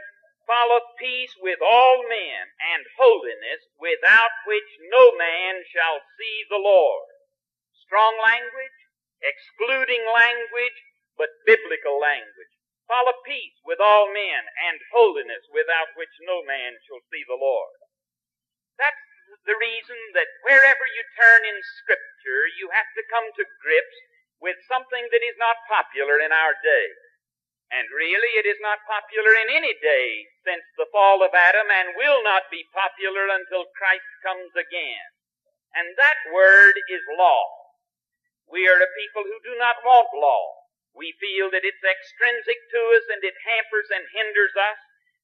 Follow 0.48 0.82
peace 1.00 1.34
with 1.40 1.60
all 1.64 2.04
men 2.10 2.52
and 2.76 2.84
holiness, 3.00 3.64
without 3.80 4.32
which 4.46 4.68
no 4.92 5.16
man 5.16 5.64
shall 5.72 6.04
see 6.20 6.44
the 6.50 6.60
Lord. 6.60 7.08
Strong 7.88 8.20
language, 8.20 8.80
excluding 9.24 10.04
language, 10.12 10.80
but 11.16 11.30
biblical 11.46 12.00
language. 12.00 12.52
Follow 12.88 13.16
peace 13.24 13.56
with 13.64 13.80
all 13.80 14.12
men 14.12 14.44
and 14.68 14.84
holiness 14.92 15.48
without 15.54 15.96
which 15.96 16.12
no 16.28 16.44
man 16.44 16.76
shall 16.84 17.00
see 17.08 17.24
the 17.24 17.40
Lord. 17.40 17.80
That's 18.78 19.00
the 19.48 19.56
reason 19.56 19.96
that 20.14 20.28
wherever 20.44 20.86
you 20.86 21.04
turn 21.16 21.48
in 21.48 21.60
Scripture, 21.80 22.52
you 22.60 22.68
have 22.76 22.90
to 23.00 23.04
come 23.08 23.32
to 23.32 23.56
grips 23.64 24.00
with 24.44 24.60
something 24.68 25.08
that 25.12 25.24
is 25.24 25.40
not 25.40 25.56
popular 25.72 26.20
in 26.20 26.36
our 26.36 26.56
day. 26.60 26.88
And 27.74 27.90
really, 27.90 28.38
it 28.38 28.46
is 28.46 28.62
not 28.62 28.86
popular 28.86 29.34
in 29.34 29.50
any 29.50 29.74
day 29.82 30.30
since 30.46 30.62
the 30.78 30.86
fall 30.94 31.26
of 31.26 31.34
Adam 31.34 31.66
and 31.74 31.98
will 31.98 32.22
not 32.22 32.46
be 32.54 32.70
popular 32.70 33.26
until 33.34 33.66
Christ 33.74 34.06
comes 34.22 34.54
again. 34.54 35.10
And 35.74 35.98
that 35.98 36.22
word 36.30 36.78
is 36.86 37.02
law. 37.18 37.50
We 38.46 38.70
are 38.70 38.78
a 38.78 38.94
people 38.94 39.26
who 39.26 39.42
do 39.42 39.58
not 39.58 39.82
want 39.82 40.14
law. 40.14 40.54
We 40.94 41.18
feel 41.18 41.50
that 41.50 41.66
it's 41.66 41.82
extrinsic 41.82 42.62
to 42.78 42.82
us 42.94 43.10
and 43.10 43.26
it 43.26 43.34
hampers 43.42 43.90
and 43.90 44.06
hinders 44.14 44.54
us. 44.54 44.78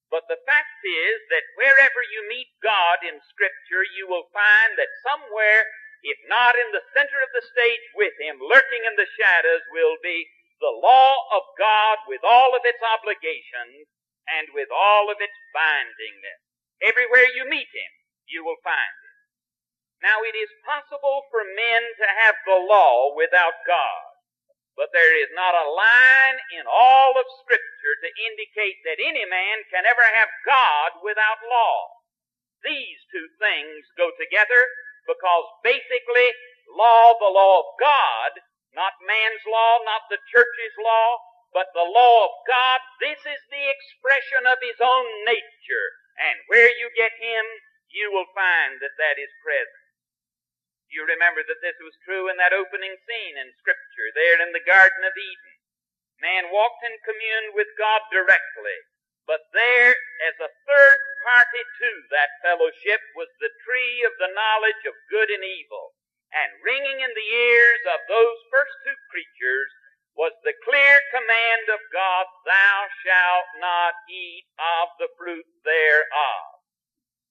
But 0.09 0.25
the 0.25 0.41
fact 0.49 0.81
is 0.81 1.21
that 1.29 1.53
wherever 1.53 2.01
you 2.01 2.25
meet 2.25 2.49
God 2.65 3.05
in 3.05 3.21
Scripture, 3.29 3.85
you 3.85 4.09
will 4.09 4.25
find 4.33 4.73
that 4.73 4.89
somewhere, 5.05 5.69
if 6.01 6.17
not 6.25 6.57
in 6.57 6.73
the 6.73 6.81
center 6.97 7.21
of 7.21 7.29
the 7.29 7.45
stage 7.45 7.85
with 7.93 8.17
Him, 8.17 8.41
lurking 8.41 8.89
in 8.89 8.97
the 8.97 9.05
shadows, 9.21 9.61
will 9.69 10.01
be 10.01 10.25
the 10.59 10.75
law 10.83 11.13
of 11.35 11.43
God 11.57 12.03
with 12.07 12.21
all 12.23 12.55
of 12.55 12.63
its 12.67 12.79
obligations 12.83 13.87
and 14.27 14.47
with 14.53 14.69
all 14.71 15.09
of 15.09 15.17
its 15.19 15.35
bindingness. 15.55 16.41
Everywhere 16.83 17.27
you 17.35 17.47
meet 17.47 17.71
Him, 17.71 17.91
you 18.27 18.43
will 18.43 18.59
find 18.63 18.95
it. 19.03 19.15
Now, 19.99 20.23
it 20.23 20.35
is 20.35 20.63
possible 20.63 21.27
for 21.27 21.43
men 21.43 21.83
to 21.99 22.07
have 22.23 22.35
the 22.47 22.55
law 22.55 23.11
without 23.15 23.67
God. 23.67 24.03
But 24.79 24.95
there 24.95 25.11
is 25.11 25.27
not 25.35 25.59
a 25.59 25.71
line 25.75 26.39
in 26.55 26.63
all 26.63 27.19
of 27.19 27.27
Scripture 27.43 27.95
to 27.99 28.23
indicate 28.31 28.79
that 28.87 29.03
any 29.03 29.27
man 29.27 29.67
can 29.67 29.83
ever 29.83 30.07
have 30.15 30.31
God 30.47 31.03
without 31.03 31.43
law. 31.43 31.99
These 32.63 32.99
two 33.11 33.27
things 33.43 33.83
go 33.99 34.07
together 34.15 34.61
because 35.03 35.45
basically 35.67 36.31
law, 36.71 37.19
the 37.19 37.27
law 37.27 37.59
of 37.59 37.75
God, 37.75 38.31
not 38.73 38.93
man's 39.05 39.43
law, 39.49 39.81
not 39.85 40.05
the 40.09 40.21
church's 40.29 40.75
law, 40.77 41.17
but 41.53 41.73
the 41.73 41.85
law 41.85 42.29
of 42.29 42.33
God, 42.45 42.79
this 43.01 43.19
is 43.25 43.41
the 43.49 43.65
expression 43.69 44.45
of 44.45 44.61
His 44.61 44.77
own 44.77 45.07
nature. 45.25 45.89
And 46.19 46.37
where 46.51 46.69
you 46.69 46.91
get 46.93 47.15
Him, 47.17 47.45
you 47.89 48.13
will 48.13 48.29
find 48.37 48.77
that 48.81 48.97
that 49.01 49.17
is 49.17 49.31
present. 49.41 49.89
You 50.89 51.05
remember 51.05 51.45
that 51.45 51.61
this 51.61 51.77
was 51.81 51.93
true 52.05 52.29
in 52.29 52.37
that 52.41 52.53
opening 52.53 52.97
scene 53.05 53.37
in 53.37 53.53
Scripture, 53.61 54.09
there 54.13 54.41
in 54.41 54.53
the 54.53 54.65
Garden 54.65 55.05
of 55.05 55.13
Eden. 55.13 55.53
Man 56.21 56.51
walked 56.51 56.81
and 56.83 56.97
communed 57.05 57.53
with 57.55 57.69
God 57.77 58.01
directly, 58.11 58.77
but 59.29 59.45
there, 59.53 59.93
as 60.27 60.35
a 60.41 60.51
third 60.65 60.99
party 61.23 61.63
to 61.63 61.89
that 62.11 62.41
fellowship, 62.41 62.99
was 63.15 63.29
the 63.39 63.53
tree 63.63 64.03
of 64.03 64.17
the 64.17 64.33
knowledge 64.33 64.83
of 64.89 64.97
good 65.09 65.29
and 65.29 65.45
evil. 65.45 65.93
And 66.33 66.61
ringing 66.61 67.01
in 67.01 67.13
the 67.15 67.29
ears 67.29 67.83
of 67.89 67.99
those 68.05 68.37
first 68.53 68.75
two 68.85 68.97
creatures 69.09 69.69
was 70.13 70.33
the 70.43 70.53
clear 70.67 70.95
command 71.09 71.65
of 71.73 71.81
God, 71.93 72.25
Thou 72.45 72.77
shalt 73.05 73.49
not 73.61 73.95
eat 74.11 74.45
of 74.59 74.87
the 74.99 75.09
fruit 75.17 75.47
thereof. 75.63 76.59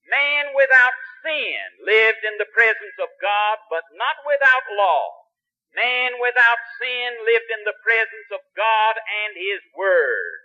Man 0.08 0.56
without 0.56 0.96
sin 1.20 1.60
lived 1.84 2.24
in 2.24 2.40
the 2.40 2.48
presence 2.56 2.96
of 2.98 3.12
God, 3.20 3.60
but 3.68 3.84
not 3.92 4.16
without 4.24 4.64
law. 4.72 5.28
Man 5.76 6.16
without 6.16 6.58
sin 6.80 7.12
lived 7.28 7.50
in 7.52 7.62
the 7.68 7.76
presence 7.84 8.28
of 8.32 8.40
God 8.56 8.96
and 8.96 9.36
His 9.36 9.60
Word. 9.76 10.40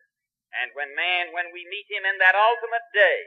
And 0.62 0.70
when 0.76 0.92
man, 0.94 1.32
when 1.32 1.50
we 1.56 1.64
meet 1.72 1.88
Him 1.88 2.04
in 2.04 2.20
that 2.20 2.36
ultimate 2.36 2.86
day, 2.94 3.24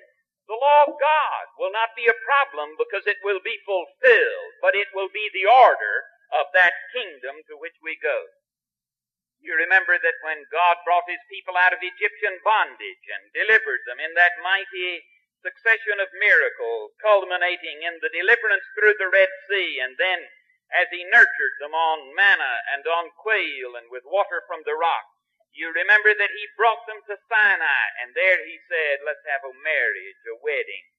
the 0.47 0.61
law 0.61 0.87
of 0.87 0.95
God 1.01 1.45
will 1.59 1.73
not 1.73 1.97
be 1.97 2.07
a 2.07 2.23
problem 2.29 2.77
because 2.79 3.09
it 3.09 3.19
will 3.25 3.41
be 3.43 3.59
fulfilled, 3.67 4.46
but 4.67 4.75
it 4.75 4.91
will 4.91 5.07
be 5.15 5.31
the 5.31 5.47
order 5.47 6.11
of 6.35 6.51
that 6.51 6.75
kingdom 6.91 7.39
to 7.47 7.55
which 7.55 7.79
we 7.79 7.95
go. 8.03 8.27
You 9.39 9.55
remember 9.55 9.95
that 9.95 10.19
when 10.27 10.43
God 10.51 10.83
brought 10.83 11.07
His 11.07 11.23
people 11.31 11.55
out 11.55 11.71
of 11.71 11.79
Egyptian 11.79 12.43
bondage 12.43 13.07
and 13.07 13.31
delivered 13.31 13.87
them 13.87 14.03
in 14.03 14.19
that 14.19 14.35
mighty 14.43 15.07
succession 15.39 16.03
of 16.03 16.11
miracles 16.19 16.99
culminating 16.99 17.87
in 17.87 18.03
the 18.03 18.11
deliverance 18.11 18.67
through 18.75 18.99
the 18.99 19.07
Red 19.07 19.31
Sea 19.47 19.79
and 19.79 19.95
then 20.03 20.27
as 20.75 20.91
he 20.91 21.07
nurtured 21.07 21.55
them 21.63 21.71
on 21.71 22.11
manna 22.19 22.59
and 22.75 22.83
on 22.91 23.15
quail 23.15 23.79
and 23.79 23.87
with 23.87 24.03
water 24.03 24.43
from 24.51 24.67
the 24.67 24.75
rock. 24.75 25.07
You 25.55 25.71
remember 25.71 26.11
that 26.11 26.35
he 26.35 26.59
brought 26.59 26.83
them 26.91 27.07
to 27.07 27.15
Sinai 27.31 27.87
and 28.03 28.19
there 28.19 28.43
he 28.43 28.59
said, 28.67 29.07
let's 29.07 29.23
have 29.31 29.47
a 29.47 29.55
marriage, 29.63 30.19
a 30.27 30.35
wedding. 30.43 30.91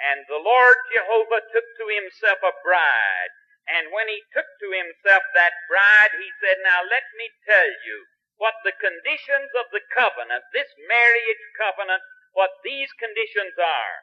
And 0.00 0.28
the 0.28 0.40
Lord 0.40 0.76
Jehovah 0.92 1.42
took 1.52 1.66
to 1.80 1.86
himself 1.88 2.40
a 2.44 2.52
bride. 2.60 3.32
And 3.66 3.90
when 3.90 4.06
he 4.06 4.22
took 4.30 4.46
to 4.46 4.68
himself 4.70 5.24
that 5.34 5.56
bride, 5.66 6.14
he 6.14 6.30
said, 6.38 6.62
now 6.62 6.86
let 6.86 7.06
me 7.18 7.26
tell 7.48 7.66
you 7.66 8.06
what 8.36 8.54
the 8.62 8.76
conditions 8.76 9.50
of 9.58 9.66
the 9.72 9.82
covenant, 9.90 10.44
this 10.52 10.70
marriage 10.86 11.44
covenant, 11.58 12.04
what 12.36 12.52
these 12.62 12.92
conditions 13.00 13.56
are. 13.58 13.96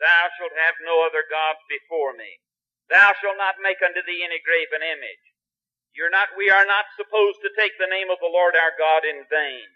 Thou 0.00 0.32
shalt 0.34 0.56
have 0.56 0.74
no 0.82 1.06
other 1.06 1.22
gods 1.28 1.62
before 1.70 2.16
me. 2.16 2.42
Thou 2.90 3.14
shalt 3.20 3.38
not 3.38 3.62
make 3.62 3.78
unto 3.84 4.02
thee 4.02 4.24
any 4.24 4.42
graven 4.42 4.82
image. 4.82 5.24
You're 5.94 6.10
not, 6.10 6.34
we 6.34 6.50
are 6.50 6.66
not 6.66 6.90
supposed 6.98 7.38
to 7.46 7.54
take 7.54 7.78
the 7.78 7.86
name 7.86 8.10
of 8.10 8.18
the 8.18 8.32
Lord 8.32 8.58
our 8.58 8.74
God 8.74 9.06
in 9.06 9.22
vain. 9.30 9.68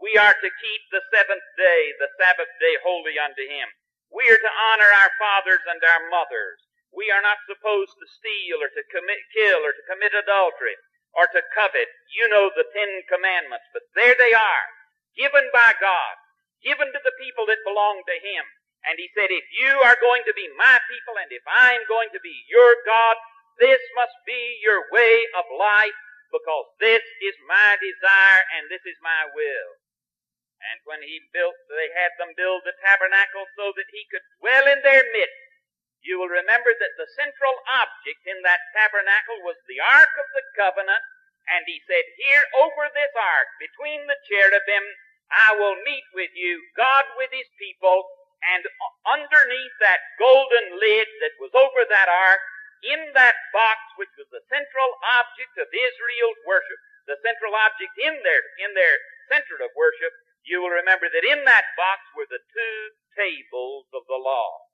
We 0.00 0.16
are 0.16 0.32
to 0.32 0.50
keep 0.62 0.82
the 0.88 1.04
seventh 1.12 1.44
day, 1.60 1.92
the 2.00 2.08
Sabbath 2.16 2.48
day, 2.60 2.80
holy 2.80 3.20
unto 3.20 3.44
Him. 3.44 3.68
We 4.12 4.28
are 4.30 4.38
to 4.38 4.52
honor 4.72 4.90
our 5.02 5.12
fathers 5.18 5.62
and 5.66 5.82
our 5.82 6.02
mothers. 6.10 6.62
We 6.94 7.10
are 7.10 7.20
not 7.20 7.42
supposed 7.44 7.92
to 7.98 8.06
steal 8.08 8.62
or 8.62 8.70
to 8.70 8.82
commit, 8.88 9.20
kill 9.34 9.60
or 9.66 9.74
to 9.74 9.88
commit 9.90 10.16
adultery 10.16 10.78
or 11.12 11.26
to 11.32 11.42
covet. 11.52 11.90
You 12.14 12.28
know 12.28 12.48
the 12.52 12.68
Ten 12.72 13.04
Commandments, 13.10 13.66
but 13.72 13.84
there 13.96 14.16
they 14.16 14.32
are, 14.32 14.66
given 15.16 15.48
by 15.52 15.76
God, 15.80 16.14
given 16.64 16.92
to 16.92 17.00
the 17.02 17.16
people 17.20 17.44
that 17.48 17.66
belong 17.66 18.04
to 18.06 18.16
Him. 18.20 18.44
And 18.86 18.96
He 18.96 19.10
said, 19.12 19.32
if 19.34 19.44
you 19.52 19.82
are 19.82 19.98
going 19.98 20.22
to 20.24 20.36
be 20.36 20.48
my 20.54 20.78
people 20.86 21.18
and 21.18 21.28
if 21.32 21.42
I'm 21.48 21.82
going 21.90 22.12
to 22.14 22.22
be 22.22 22.46
your 22.48 22.78
God, 22.86 23.16
this 23.58 23.80
must 23.96 24.14
be 24.28 24.60
your 24.62 24.86
way 24.92 25.24
of 25.34 25.48
life 25.52 25.96
because 26.28 26.68
this 26.78 27.02
is 27.24 27.36
my 27.48 27.76
desire 27.80 28.44
and 28.56 28.68
this 28.68 28.84
is 28.84 28.98
my 29.00 29.26
will. 29.32 29.70
And 30.72 30.82
when 30.84 31.02
he 31.02 31.22
built, 31.30 31.54
they 31.70 31.90
had 31.94 32.12
them 32.18 32.34
build 32.34 32.66
the 32.66 32.74
tabernacle 32.82 33.46
so 33.54 33.70
that 33.76 33.90
he 33.94 34.02
could 34.10 34.24
dwell 34.42 34.66
in 34.66 34.82
their 34.82 35.04
midst. 35.14 35.42
You 36.02 36.22
will 36.22 36.30
remember 36.30 36.70
that 36.70 36.94
the 36.98 37.10
central 37.18 37.54
object 37.66 38.22
in 38.26 38.42
that 38.42 38.62
tabernacle 38.74 39.42
was 39.42 39.58
the 39.66 39.82
Ark 39.82 40.12
of 40.18 40.28
the 40.34 40.44
Covenant, 40.54 41.02
and 41.50 41.62
he 41.66 41.82
said, 41.86 42.02
Here 42.18 42.42
over 42.62 42.90
this 42.94 43.14
ark, 43.14 43.48
between 43.58 44.06
the 44.06 44.18
cherubim, 44.26 44.84
I 45.30 45.54
will 45.58 45.78
meet 45.82 46.06
with 46.14 46.30
you, 46.34 46.62
God 46.78 47.06
with 47.18 47.30
his 47.30 47.50
people, 47.58 48.06
and 48.42 48.62
underneath 49.06 49.76
that 49.82 50.02
golden 50.18 50.78
lid 50.78 51.08
that 51.22 51.34
was 51.42 51.54
over 51.54 51.82
that 51.90 52.10
ark, 52.10 52.42
in 52.86 53.10
that 53.14 53.34
box 53.50 53.78
which 53.98 54.12
was 54.14 54.28
the 54.30 54.44
central 54.46 54.90
object 55.10 55.54
of 55.58 55.66
Israel's 55.72 56.40
worship, 56.46 56.78
the 57.10 57.18
central 57.22 57.54
object 57.54 57.94
in 57.98 58.14
their, 58.22 58.42
in 58.62 58.70
their 58.74 58.94
center 59.30 59.58
of 59.62 59.74
worship, 59.74 60.12
you 60.46 60.62
will 60.62 60.72
remember 60.72 61.10
that 61.10 61.26
in 61.26 61.42
that 61.44 61.66
box 61.74 62.06
were 62.14 62.30
the 62.30 62.42
two 62.54 62.78
tables 63.18 63.90
of 63.90 64.06
the 64.06 64.18
law. 64.18 64.66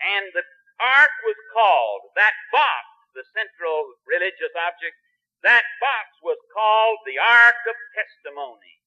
And 0.00 0.28
the 0.32 0.44
ark 0.80 1.12
was 1.24 1.40
called, 1.52 2.12
that 2.16 2.36
box, 2.52 2.84
the 3.16 3.24
central 3.32 3.96
religious 4.04 4.52
object, 4.56 4.96
that 5.42 5.64
box 5.80 6.08
was 6.20 6.36
called 6.52 7.00
the 7.08 7.16
Ark 7.16 7.60
of 7.64 7.76
Testimony. 7.96 8.80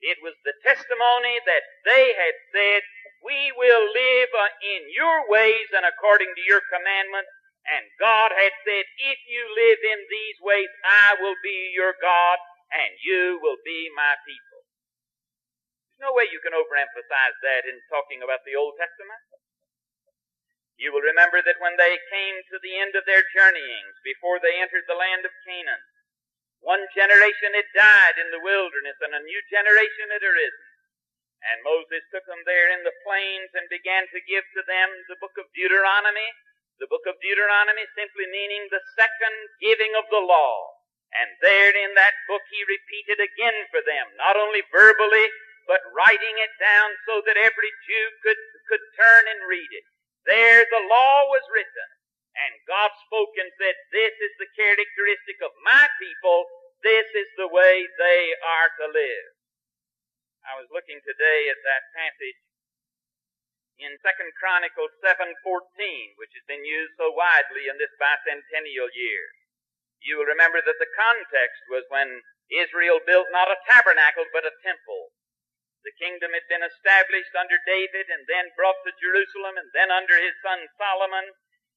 It 0.00 0.20
was 0.20 0.36
the 0.44 0.56
testimony 0.64 1.40
that 1.44 1.64
they 1.84 2.12
had 2.12 2.36
said, 2.52 2.80
We 3.24 3.52
will 3.56 3.84
live 3.88 4.32
uh, 4.36 4.52
in 4.60 4.88
your 4.92 5.28
ways 5.28 5.68
and 5.72 5.84
according 5.84 6.32
to 6.36 6.44
your 6.44 6.60
commandments. 6.68 7.32
And 7.64 7.84
God 7.96 8.32
had 8.36 8.52
said, 8.64 8.84
If 9.00 9.18
you 9.28 9.42
live 9.48 9.80
in 9.80 10.00
these 10.08 10.38
ways, 10.44 10.68
I 10.84 11.16
will 11.20 11.36
be 11.40 11.72
your 11.72 11.96
God 12.00 12.36
and 12.68 12.92
you 13.00 13.40
will 13.40 13.60
be 13.64 13.88
my 13.96 14.16
people. 14.28 14.53
There's 15.94 16.10
no 16.10 16.16
way 16.18 16.26
you 16.26 16.42
can 16.42 16.58
overemphasize 16.58 17.38
that 17.46 17.70
in 17.70 17.78
talking 17.86 18.18
about 18.18 18.42
the 18.42 18.58
Old 18.58 18.74
Testament. 18.74 19.22
You 20.74 20.90
will 20.90 21.06
remember 21.06 21.38
that 21.38 21.62
when 21.62 21.78
they 21.78 22.02
came 22.10 22.42
to 22.50 22.58
the 22.58 22.74
end 22.82 22.98
of 22.98 23.06
their 23.06 23.22
journeyings, 23.30 23.94
before 24.02 24.42
they 24.42 24.58
entered 24.58 24.90
the 24.90 24.98
land 24.98 25.22
of 25.22 25.30
Canaan, 25.46 25.78
one 26.58 26.82
generation 26.98 27.54
had 27.54 27.70
died 27.78 28.18
in 28.18 28.34
the 28.34 28.42
wilderness 28.42 28.98
and 28.98 29.14
a 29.14 29.22
new 29.22 29.38
generation 29.46 30.10
had 30.10 30.26
arisen. 30.26 30.66
And 31.46 31.62
Moses 31.62 32.02
took 32.10 32.26
them 32.26 32.42
there 32.42 32.74
in 32.74 32.82
the 32.82 32.96
plains 33.06 33.54
and 33.54 33.70
began 33.70 34.10
to 34.10 34.26
give 34.26 34.42
to 34.58 34.66
them 34.66 34.88
the 35.06 35.20
book 35.22 35.38
of 35.38 35.46
Deuteronomy. 35.54 36.26
The 36.82 36.90
book 36.90 37.06
of 37.06 37.22
Deuteronomy 37.22 37.86
simply 37.94 38.26
meaning 38.26 38.66
the 38.66 38.82
second 38.98 39.36
giving 39.62 39.94
of 39.94 40.10
the 40.10 40.24
law. 40.24 40.74
And 41.14 41.38
there 41.38 41.70
in 41.70 41.94
that 41.94 42.18
book 42.26 42.42
he 42.50 42.66
repeated 42.66 43.22
again 43.22 43.70
for 43.70 43.78
them, 43.84 44.10
not 44.18 44.34
only 44.34 44.66
verbally, 44.72 45.30
but 45.66 45.80
writing 45.96 46.36
it 46.40 46.52
down 46.60 46.90
so 47.08 47.24
that 47.24 47.40
every 47.40 47.72
Jew 47.88 48.06
could, 48.22 48.40
could 48.68 48.84
turn 48.96 49.24
and 49.28 49.48
read 49.48 49.70
it. 49.70 49.86
There 50.24 50.64
the 50.64 50.88
law 50.88 51.28
was 51.28 51.44
written, 51.52 51.88
and 52.36 52.68
God 52.68 52.90
spoke 53.04 53.36
and 53.36 53.52
said, 53.60 53.76
This 53.92 54.14
is 54.20 54.34
the 54.40 54.50
characteristic 54.56 55.40
of 55.44 55.52
my 55.64 55.88
people, 56.00 56.48
this 56.84 57.08
is 57.16 57.28
the 57.40 57.48
way 57.48 57.88
they 57.96 58.36
are 58.44 58.68
to 58.80 58.86
live. 58.92 59.28
I 60.44 60.60
was 60.60 60.68
looking 60.68 61.00
today 61.00 61.48
at 61.48 61.60
that 61.64 61.88
passage 61.96 62.36
in 63.80 63.96
Second 64.04 64.30
Chronicles 64.36 64.92
7:14, 65.00 66.14
which 66.20 66.36
has 66.36 66.44
been 66.44 66.64
used 66.64 66.94
so 67.00 67.10
widely 67.10 67.66
in 67.66 67.78
this 67.78 67.90
bicentennial 67.96 68.92
year. 68.92 69.24
You 70.00 70.18
will 70.18 70.28
remember 70.28 70.60
that 70.60 70.78
the 70.78 70.94
context 70.94 71.62
was 71.72 71.88
when 71.88 72.22
Israel 72.50 73.00
built 73.00 73.32
not 73.32 73.50
a 73.50 73.56
tabernacle 73.64 74.26
but 74.32 74.44
a 74.44 74.52
temple. 74.62 75.13
The 75.84 76.00
kingdom 76.00 76.32
had 76.32 76.48
been 76.48 76.64
established 76.64 77.36
under 77.36 77.60
David 77.68 78.08
and 78.08 78.24
then 78.26 78.50
brought 78.56 78.80
to 78.84 79.00
Jerusalem 79.00 79.60
and 79.60 79.68
then 79.76 79.92
under 79.92 80.16
his 80.16 80.34
son 80.40 80.64
Solomon. 80.80 81.28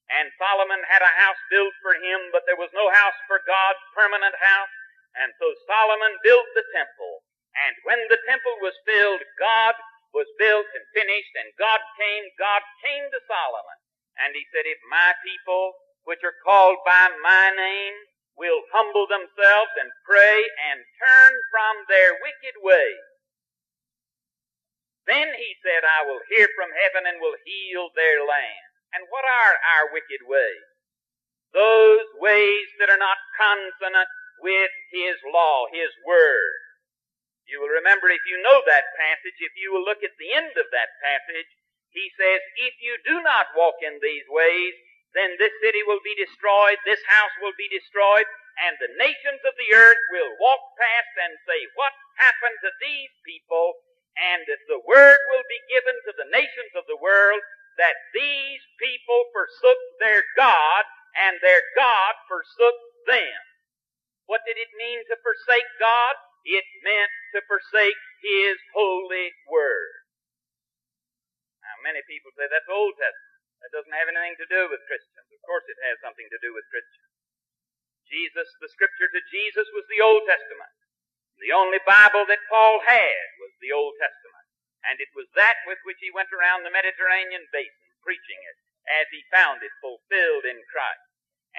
And 0.08 0.32
Solomon 0.40 0.80
had 0.88 1.04
a 1.04 1.18
house 1.20 1.40
built 1.52 1.76
for 1.84 1.94
him, 2.00 2.32
but 2.32 2.48
there 2.48 2.60
was 2.60 2.72
no 2.72 2.88
house 2.88 3.20
for 3.28 3.44
God's 3.44 3.84
permanent 3.92 4.36
house. 4.40 4.72
And 5.20 5.36
so 5.36 5.52
Solomon 5.68 6.16
built 6.24 6.48
the 6.56 6.64
temple. 6.72 7.28
And 7.68 7.76
when 7.84 8.00
the 8.08 8.22
temple 8.24 8.56
was 8.64 8.80
filled, 8.88 9.20
God 9.36 9.76
was 10.14 10.30
built 10.40 10.68
and 10.72 10.86
finished, 10.96 11.34
and 11.36 11.52
God 11.60 11.82
came, 12.00 12.24
God 12.40 12.64
came 12.80 13.06
to 13.12 13.22
Solomon. 13.28 13.80
And 14.24 14.34
he 14.34 14.48
said, 14.54 14.64
If 14.64 14.80
my 14.88 15.14
people, 15.20 15.76
which 16.08 16.24
are 16.24 16.38
called 16.46 16.80
by 16.86 17.12
my 17.22 17.52
name, 17.52 17.96
will 18.38 18.62
humble 18.72 19.10
themselves 19.10 19.74
and 19.82 19.90
pray 20.06 20.38
and 20.72 20.80
turn 21.02 21.32
from 21.52 21.74
their 21.90 22.14
wicked 22.22 22.62
ways, 22.62 23.04
then 25.08 25.32
he 25.40 25.52
said, 25.64 25.88
I 25.88 26.04
will 26.04 26.20
hear 26.28 26.52
from 26.54 26.76
heaven 26.76 27.08
and 27.08 27.24
will 27.24 27.40
heal 27.48 27.90
their 27.96 28.28
land. 28.28 28.68
And 28.92 29.08
what 29.08 29.24
are 29.24 29.56
our 29.80 29.92
wicked 29.92 30.28
ways? 30.28 30.68
Those 31.56 32.08
ways 32.20 32.68
that 32.80 32.92
are 32.92 33.00
not 33.00 33.18
consonant 33.40 34.12
with 34.44 34.72
his 34.92 35.16
law, 35.32 35.66
his 35.72 35.90
word. 36.04 36.60
You 37.48 37.64
will 37.64 37.72
remember 37.72 38.12
if 38.12 38.28
you 38.28 38.44
know 38.44 38.60
that 38.68 38.92
passage, 39.00 39.40
if 39.40 39.56
you 39.56 39.72
will 39.72 39.88
look 39.88 40.04
at 40.04 40.16
the 40.20 40.36
end 40.36 40.52
of 40.60 40.68
that 40.76 40.92
passage, 41.00 41.48
he 41.96 42.12
says, 42.20 42.44
If 42.60 42.76
you 42.84 43.00
do 43.08 43.24
not 43.24 43.56
walk 43.56 43.80
in 43.80 43.96
these 44.04 44.28
ways, 44.28 44.76
then 45.16 45.40
this 45.40 45.56
city 45.64 45.82
will 45.88 46.04
be 46.04 46.14
destroyed, 46.20 46.78
this 46.84 47.02
house 47.08 47.32
will 47.40 47.56
be 47.56 47.72
destroyed, 47.72 48.28
and 48.60 48.76
the 48.78 48.92
nations 49.00 49.40
of 49.48 49.56
the 49.56 49.72
earth 49.72 50.04
will 50.12 50.36
walk 50.44 50.60
past 50.76 51.14
and 51.24 51.34
say, 51.48 51.64
What 51.80 51.96
happened 52.20 52.60
to 52.68 52.72
these 52.84 53.16
people? 53.24 53.80
And 54.18 54.42
the 54.70 54.82
word 54.82 55.20
will 55.30 55.46
be 55.46 55.62
given 55.70 55.94
to 56.10 56.14
the 56.18 56.30
nations 56.34 56.74
of 56.74 56.90
the 56.90 56.98
world 56.98 57.42
that 57.78 57.94
these 58.14 58.64
people 58.82 59.30
forsook 59.30 59.78
their 60.02 60.26
God 60.34 60.84
and 61.14 61.38
their 61.42 61.62
God 61.78 62.14
forsook 62.26 62.78
them. 63.06 63.42
What 64.26 64.44
did 64.44 64.58
it 64.58 64.74
mean 64.76 65.06
to 65.08 65.16
forsake 65.22 65.70
God? 65.78 66.14
It 66.44 66.66
meant 66.82 67.14
to 67.38 67.40
forsake 67.46 68.02
His 68.24 68.58
holy 68.74 69.32
word. 69.48 69.94
Now, 71.62 71.76
many 71.84 72.02
people 72.08 72.32
say 72.36 72.48
that's 72.48 72.68
Old 72.72 72.96
Testament. 72.98 73.38
That 73.62 73.74
doesn't 73.74 73.98
have 73.98 74.10
anything 74.10 74.38
to 74.40 74.50
do 74.50 74.70
with 74.70 74.86
Christians. 74.86 75.28
Of 75.28 75.42
course, 75.44 75.66
it 75.68 75.80
has 75.90 75.98
something 76.00 76.30
to 76.30 76.40
do 76.40 76.54
with 76.54 76.64
Christians. 76.70 77.12
Jesus, 78.08 78.48
the 78.64 78.72
scripture 78.72 79.12
to 79.12 79.22
Jesus 79.28 79.68
was 79.76 79.84
the 79.92 80.00
Old 80.00 80.24
Testament. 80.24 80.72
The 81.38 81.54
only 81.54 81.80
Bible 81.86 82.26
that 82.28 82.50
Paul 82.50 82.82
had 82.82 83.26
was 83.40 83.54
the 83.62 83.72
Old 83.72 83.94
Testament. 84.02 84.48
And 84.88 84.98
it 84.98 85.12
was 85.14 85.30
that 85.38 85.62
with 85.70 85.78
which 85.86 86.02
he 86.02 86.14
went 86.14 86.32
around 86.34 86.64
the 86.64 86.74
Mediterranean 86.74 87.46
basin, 87.52 87.90
preaching 88.02 88.42
it 88.42 88.58
as 88.88 89.06
he 89.12 89.34
found 89.34 89.62
it 89.62 89.74
fulfilled 89.84 90.48
in 90.48 90.58
Christ. 90.72 91.06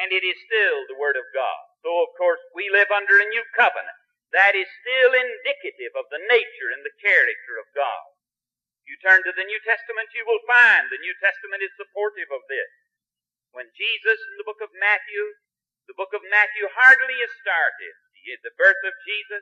And 0.01 0.11
it 0.15 0.25
is 0.25 0.39
still 0.49 0.87
the 0.89 0.99
Word 0.99 1.19
of 1.19 1.29
God. 1.37 1.63
So, 1.85 1.93
of 2.03 2.11
course, 2.19 2.41
we 2.55 2.73
live 2.73 2.91
under 2.91 3.21
a 3.21 3.31
new 3.31 3.45
covenant. 3.55 3.99
That 4.33 4.59
is 4.59 4.69
still 4.83 5.13
indicative 5.15 5.95
of 5.97 6.11
the 6.11 6.23
nature 6.27 6.71
and 6.75 6.83
the 6.83 6.99
character 7.01 7.61
of 7.61 7.69
God. 7.77 8.07
If 8.83 8.93
you 8.93 8.97
turn 9.01 9.21
to 9.25 9.35
the 9.37 9.47
New 9.47 9.61
Testament, 9.65 10.13
you 10.17 10.25
will 10.25 10.43
find 10.49 10.89
the 10.89 11.01
New 11.01 11.15
Testament 11.21 11.61
is 11.65 11.73
supportive 11.77 12.29
of 12.33 12.45
this. 12.49 12.71
When 13.53 13.69
Jesus 13.77 14.19
in 14.33 14.35
the 14.41 14.49
book 14.49 14.61
of 14.61 14.73
Matthew, 14.77 15.37
the 15.89 15.97
book 15.97 16.13
of 16.13 16.25
Matthew 16.29 16.69
hardly 16.73 17.21
is 17.21 17.33
started. 17.41 17.95
The 18.45 18.53
birth 18.61 18.81
of 18.85 18.93
Jesus, 19.09 19.41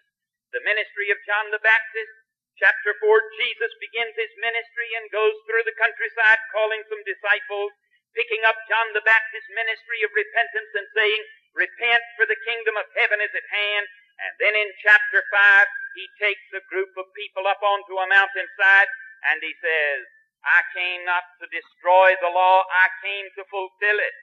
the 0.56 0.64
ministry 0.64 1.12
of 1.12 1.20
John 1.28 1.52
the 1.52 1.60
Baptist. 1.60 2.08
Chapter 2.56 2.96
4, 3.04 3.36
Jesus 3.36 3.68
begins 3.76 4.16
his 4.16 4.32
ministry 4.40 4.88
and 4.96 5.12
goes 5.12 5.36
through 5.44 5.68
the 5.68 5.76
countryside 5.76 6.40
calling 6.48 6.80
some 6.88 7.04
disciples, 7.04 7.76
picking 8.16 8.40
up 8.48 8.56
John 8.64 8.88
the 8.96 9.04
Baptist's 9.04 9.52
ministry 9.52 10.00
of 10.00 10.16
repentance 10.16 10.72
and 10.72 10.88
saying, 10.96 11.20
Repent, 11.52 12.00
for 12.16 12.24
the 12.24 12.40
kingdom 12.48 12.80
of 12.80 12.88
heaven 12.96 13.20
is 13.20 13.36
at 13.36 13.44
hand. 13.52 13.84
And 14.16 14.32
then 14.40 14.56
in 14.56 14.72
chapter 14.80 15.20
5, 15.28 15.68
he 16.00 16.08
takes 16.16 16.48
a 16.56 16.64
group 16.72 16.96
of 16.96 17.04
people 17.12 17.44
up 17.44 17.60
onto 17.60 18.00
a 18.00 18.08
mountainside 18.08 18.88
and 19.28 19.44
he 19.44 19.52
says, 19.60 20.08
I 20.40 20.64
came 20.72 21.04
not 21.04 21.28
to 21.44 21.52
destroy 21.52 22.16
the 22.24 22.32
law, 22.32 22.64
I 22.72 22.88
came 23.04 23.28
to 23.36 23.44
fulfill 23.52 24.00
it. 24.00 24.16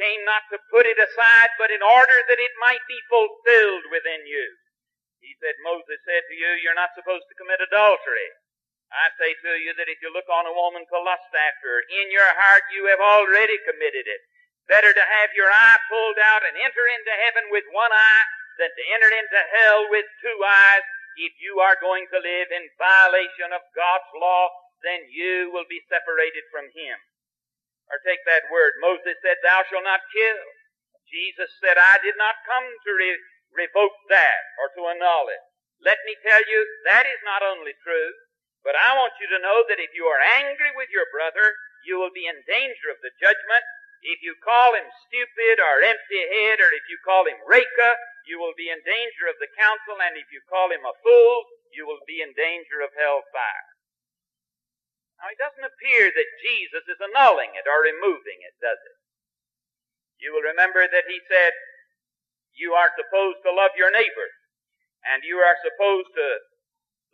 Came 0.00 0.24
not 0.24 0.48
to 0.56 0.60
put 0.72 0.88
it 0.88 0.96
aside, 0.96 1.52
but 1.60 1.68
in 1.68 1.84
order 1.84 2.16
that 2.32 2.40
it 2.40 2.64
might 2.64 2.84
be 2.88 2.96
fulfilled 3.12 3.92
within 3.92 4.24
you. 4.24 4.56
He 5.26 5.34
said, 5.42 5.58
Moses 5.66 5.98
said 6.06 6.22
to 6.30 6.34
you, 6.38 6.62
you're 6.62 6.78
not 6.78 6.94
supposed 6.94 7.26
to 7.26 7.34
commit 7.34 7.58
adultery. 7.58 8.30
I 8.94 9.10
say 9.18 9.34
to 9.34 9.58
you 9.58 9.74
that 9.74 9.90
if 9.90 9.98
you 9.98 10.14
look 10.14 10.30
on 10.30 10.46
a 10.46 10.54
woman 10.54 10.86
to 10.86 10.98
lust 11.02 11.26
after 11.34 11.66
her, 11.66 11.82
in 11.90 12.14
your 12.14 12.30
heart 12.38 12.62
you 12.70 12.86
have 12.86 13.02
already 13.02 13.58
committed 13.66 14.06
it. 14.06 14.22
Better 14.70 14.94
to 14.94 15.04
have 15.18 15.34
your 15.34 15.50
eye 15.50 15.82
pulled 15.90 16.18
out 16.22 16.46
and 16.46 16.54
enter 16.54 16.86
into 16.86 17.22
heaven 17.26 17.50
with 17.50 17.66
one 17.74 17.90
eye 17.90 18.26
than 18.62 18.70
to 18.70 18.84
enter 18.94 19.10
into 19.10 19.40
hell 19.58 19.90
with 19.90 20.06
two 20.22 20.38
eyes. 20.46 20.86
If 21.18 21.34
you 21.42 21.58
are 21.58 21.80
going 21.80 22.06
to 22.14 22.22
live 22.22 22.54
in 22.54 22.70
violation 22.78 23.50
of 23.50 23.66
God's 23.74 24.10
law, 24.14 24.46
then 24.84 25.10
you 25.10 25.50
will 25.50 25.66
be 25.66 25.82
separated 25.90 26.46
from 26.54 26.70
Him. 26.70 26.98
Or 27.90 27.98
take 28.02 28.22
that 28.26 28.50
word. 28.52 28.78
Moses 28.82 29.18
said, 29.22 29.38
Thou 29.42 29.64
shalt 29.66 29.86
not 29.86 30.02
kill. 30.12 30.42
Jesus 31.10 31.50
said, 31.62 31.78
I 31.78 32.02
did 32.02 32.18
not 32.18 32.36
come 32.44 32.66
to 32.66 32.90
re- 32.94 33.22
revoke 33.52 33.96
that 34.10 34.42
or 34.62 34.72
to 34.74 34.90
annul 34.90 35.28
it. 35.30 35.42
Let 35.82 36.00
me 36.08 36.16
tell 36.24 36.40
you, 36.40 36.60
that 36.88 37.04
is 37.04 37.20
not 37.22 37.44
only 37.44 37.76
true, 37.84 38.10
but 38.64 38.74
I 38.74 38.98
want 38.98 39.14
you 39.22 39.28
to 39.30 39.42
know 39.42 39.62
that 39.68 39.78
if 39.78 39.94
you 39.94 40.08
are 40.10 40.22
angry 40.42 40.72
with 40.74 40.90
your 40.90 41.06
brother, 41.12 41.54
you 41.86 42.00
will 42.00 42.10
be 42.10 42.26
in 42.26 42.42
danger 42.48 42.90
of 42.90 42.98
the 43.04 43.14
judgment. 43.22 43.62
If 44.02 44.22
you 44.26 44.34
call 44.42 44.74
him 44.74 44.86
stupid 45.06 45.62
or 45.62 45.86
empty 45.86 46.22
head, 46.34 46.58
or 46.58 46.74
if 46.74 46.82
you 46.90 46.98
call 47.06 47.30
him 47.30 47.38
Raca, 47.46 47.90
you 48.26 48.42
will 48.42 48.58
be 48.58 48.70
in 48.70 48.82
danger 48.82 49.30
of 49.30 49.38
the 49.38 49.52
council, 49.54 50.02
and 50.02 50.18
if 50.18 50.26
you 50.34 50.42
call 50.50 50.74
him 50.74 50.82
a 50.82 50.98
fool, 51.04 51.46
you 51.70 51.86
will 51.86 52.02
be 52.10 52.18
in 52.24 52.34
danger 52.34 52.82
of 52.82 52.90
hell 52.98 53.22
fire. 53.30 53.70
Now, 55.22 55.32
it 55.32 55.40
doesn't 55.40 55.64
appear 55.64 56.12
that 56.12 56.42
Jesus 56.42 56.84
is 56.90 57.00
annulling 57.00 57.56
it 57.56 57.64
or 57.64 57.86
removing 57.86 58.42
it, 58.44 58.58
does 58.60 58.78
it? 58.82 58.98
You 60.20 60.34
will 60.34 60.44
remember 60.44 60.84
that 60.84 61.08
he 61.08 61.22
said, 61.28 61.54
You 62.56 62.72
are 62.72 62.90
supposed 62.96 63.44
to 63.44 63.52
love 63.52 63.76
your 63.76 63.92
neighbor, 63.92 64.28
and 65.12 65.20
you 65.22 65.38
are 65.44 65.56
supposed 65.60 66.10
to 66.16 66.26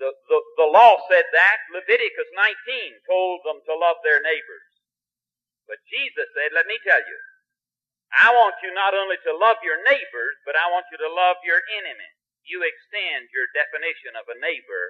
the, 0.02 0.10
the, 0.26 0.38
the 0.58 0.68
law 0.70 0.98
said 1.06 1.26
that. 1.30 1.58
Leviticus 1.70 2.30
19 2.34 3.06
told 3.06 3.46
them 3.46 3.62
to 3.70 3.74
love 3.78 4.02
their 4.02 4.18
neighbors. 4.18 4.68
But 5.70 5.78
Jesus 5.86 6.26
said, 6.34 6.50
let 6.50 6.66
me 6.66 6.74
tell 6.82 6.98
you, 6.98 7.18
I 8.12 8.34
want 8.34 8.58
you 8.60 8.74
not 8.74 8.92
only 8.92 9.16
to 9.24 9.32
love 9.32 9.62
your 9.64 9.80
neighbors, 9.86 10.36
but 10.44 10.58
I 10.58 10.68
want 10.68 10.90
you 10.90 10.98
to 11.00 11.10
love 11.12 11.40
your 11.46 11.62
enemy. 11.78 12.10
You 12.44 12.60
extend 12.66 13.30
your 13.32 13.48
definition 13.54 14.18
of 14.18 14.28
a 14.28 14.36
neighbor 14.42 14.84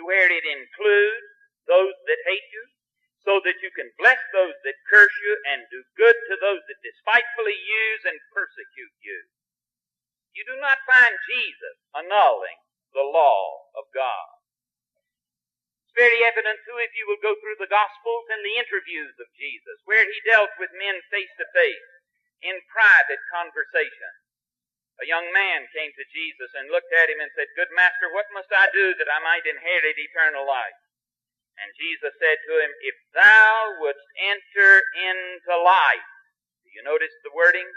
to 0.00 0.08
where 0.08 0.26
it 0.26 0.42
includes 0.42 1.28
those 1.68 1.94
that 2.08 2.26
hate 2.26 2.48
you, 2.50 2.64
so 3.22 3.40
that 3.40 3.62
you 3.64 3.70
can 3.72 3.88
bless 3.96 4.20
those 4.36 4.56
that 4.68 4.76
curse 4.90 5.16
you 5.24 5.32
and 5.48 5.64
do 5.72 5.80
good 5.96 6.16
to 6.28 6.34
those 6.40 6.60
that 6.66 6.84
despitefully 6.84 7.56
use 7.56 8.02
and 8.04 8.20
persecute 8.36 8.96
you. 9.00 9.18
You 10.34 10.44
do 10.46 10.58
not 10.60 10.78
find 10.86 11.14
Jesus 11.30 11.76
annulling 11.96 12.58
the 12.94 13.02
law 13.06 13.70
of 13.78 13.84
God 13.94 14.26
It's 15.86 15.96
very 15.98 16.22
evident 16.24 16.60
too 16.64 16.78
if 16.78 16.94
you 16.94 17.04
will 17.10 17.20
go 17.20 17.34
through 17.40 17.58
the 17.58 17.70
Gospels 17.70 18.26
and 18.30 18.44
the 18.46 18.56
interviews 18.62 19.16
of 19.18 19.28
Jesus, 19.36 19.78
where 19.84 20.06
he 20.06 20.20
dealt 20.28 20.52
with 20.60 20.70
men 20.76 21.02
face 21.10 21.32
to 21.38 21.46
face 21.54 21.90
in 22.42 22.60
private 22.70 23.20
conversation. 23.34 24.12
A 25.02 25.06
young 25.08 25.32
man 25.32 25.66
came 25.74 25.92
to 25.96 26.12
Jesus 26.14 26.52
and 26.54 26.70
looked 26.70 26.92
at 26.94 27.10
him 27.10 27.20
and 27.20 27.30
said, 27.34 27.48
Good 27.56 27.72
master, 27.74 28.12
what 28.12 28.30
must 28.34 28.52
I 28.52 28.70
do 28.72 28.94
that 28.98 29.10
I 29.10 29.20
might 29.24 29.46
inherit 29.46 29.98
eternal 29.98 30.46
life? 30.46 30.78
And 31.60 31.72
Jesus 31.78 32.14
said 32.20 32.38
to 32.48 32.54
him, 32.62 32.72
If 32.82 32.96
thou 33.14 33.78
wouldst 33.80 34.08
enter 34.18 34.82
into 34.96 35.54
life, 35.62 36.10
do 36.64 36.70
you 36.74 36.82
notice 36.84 37.14
the 37.24 37.34
wording? 37.34 37.68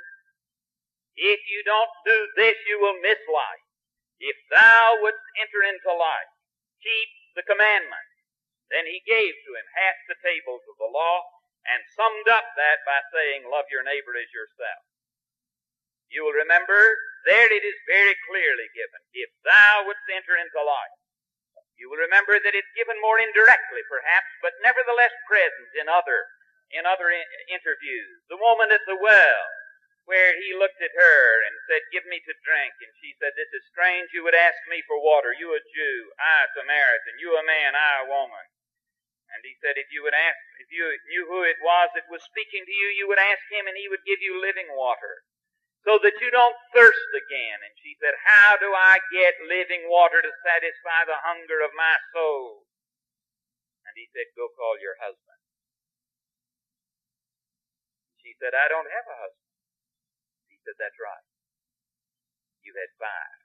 If 1.17 1.41
you 1.49 1.65
don't 1.65 1.89
do 2.05 2.17
this, 2.37 2.55
you 2.69 2.77
will 2.77 3.01
miss 3.01 3.17
life. 3.25 3.65
If 4.21 4.37
thou 4.53 5.01
wouldst 5.01 5.25
enter 5.41 5.65
into 5.65 5.89
life, 5.89 6.31
keep 6.81 7.09
the 7.33 7.45
commandment. 7.45 8.09
Then 8.69 8.85
he 8.85 9.01
gave 9.05 9.33
to 9.33 9.51
him 9.57 9.67
half 9.73 9.97
the 10.05 10.21
tables 10.21 10.61
of 10.69 10.77
the 10.77 10.89
law 10.93 11.25
and 11.65 11.81
summed 11.97 12.29
up 12.29 12.45
that 12.53 12.85
by 12.85 13.01
saying, 13.09 13.49
Love 13.49 13.65
your 13.73 13.81
neighbor 13.81 14.13
as 14.13 14.29
yourself. 14.29 14.85
You 16.07 16.23
will 16.23 16.37
remember, 16.37 16.77
there 17.27 17.51
it 17.51 17.65
is 17.65 17.89
very 17.89 18.15
clearly 18.29 18.69
given. 18.71 19.01
If 19.11 19.33
thou 19.43 19.89
wouldst 19.89 20.07
enter 20.07 20.37
into 20.37 20.61
life. 20.61 20.95
You 21.77 21.93
will 21.93 22.01
remember 22.01 22.41
that 22.41 22.57
it's 22.57 22.73
given 22.73 22.97
more 22.97 23.21
indirectly, 23.21 23.85
perhaps, 23.85 24.29
but 24.41 24.57
nevertheless 24.65 25.13
present 25.29 25.69
in 25.77 25.85
other, 25.85 26.25
in 26.73 26.89
other 26.89 27.13
interviews. 27.53 28.17
The 28.33 28.41
woman 28.41 28.73
at 28.73 28.81
the 28.89 28.97
well, 28.97 29.45
where 30.07 30.39
he 30.39 30.55
looked 30.55 30.79
at 30.79 30.95
her 30.95 31.19
and 31.43 31.67
said, 31.67 31.83
Give 31.91 32.07
me 32.07 32.23
to 32.23 32.43
drink. 32.47 32.71
And 32.79 32.91
she 33.03 33.11
said, 33.19 33.35
This 33.35 33.51
is 33.51 33.67
strange. 33.67 34.15
You 34.15 34.23
would 34.23 34.35
ask 34.39 34.57
me 34.71 34.79
for 34.87 34.95
water. 35.03 35.35
You 35.35 35.51
a 35.51 35.59
Jew, 35.59 35.97
I 36.15 36.47
a 36.47 36.51
Samaritan. 36.55 37.19
You 37.19 37.35
a 37.35 37.43
man, 37.43 37.75
I 37.75 38.07
a 38.07 38.09
woman. 38.09 38.47
And 39.35 39.43
he 39.43 39.59
said, 39.59 39.75
If 39.75 39.91
you 39.91 40.07
would 40.07 40.15
ask, 40.15 40.39
if 40.63 40.71
you 40.71 40.87
knew 41.11 41.27
who 41.27 41.43
it 41.43 41.59
was 41.59 41.91
that 41.91 42.07
was 42.07 42.23
speaking 42.23 42.63
to 42.63 42.71
you, 42.71 42.87
you 42.95 43.05
would 43.11 43.19
ask 43.19 43.43
him 43.51 43.67
and 43.67 43.75
he 43.75 43.91
would 43.91 44.07
give 44.07 44.23
you 44.23 44.39
living 44.39 44.71
water 44.71 45.27
so 45.83 45.99
that 45.99 46.15
you 46.23 46.31
don't 46.31 46.55
thirst 46.71 47.11
again. 47.11 47.59
And 47.59 47.75
she 47.83 47.99
said, 47.99 48.15
How 48.23 48.55
do 48.55 48.71
I 48.71 49.03
get 49.11 49.35
living 49.43 49.91
water 49.91 50.23
to 50.23 50.31
satisfy 50.39 51.03
the 51.03 51.19
hunger 51.19 51.59
of 51.59 51.75
my 51.75 51.99
soul? 52.15 52.63
And 53.83 53.91
he 53.99 54.07
said, 54.15 54.31
Go 54.39 54.47
call 54.55 54.79
your 54.79 54.95
husband. 55.03 55.43
She 58.23 58.31
said, 58.39 58.55
I 58.55 58.71
don't 58.71 58.87
have 58.87 59.07
a 59.11 59.19
husband. 59.19 59.46
Said, 60.67 60.75
That's 60.75 60.99
right. 60.99 61.27
You 62.67 62.75
had 62.75 62.91
five. 62.99 63.39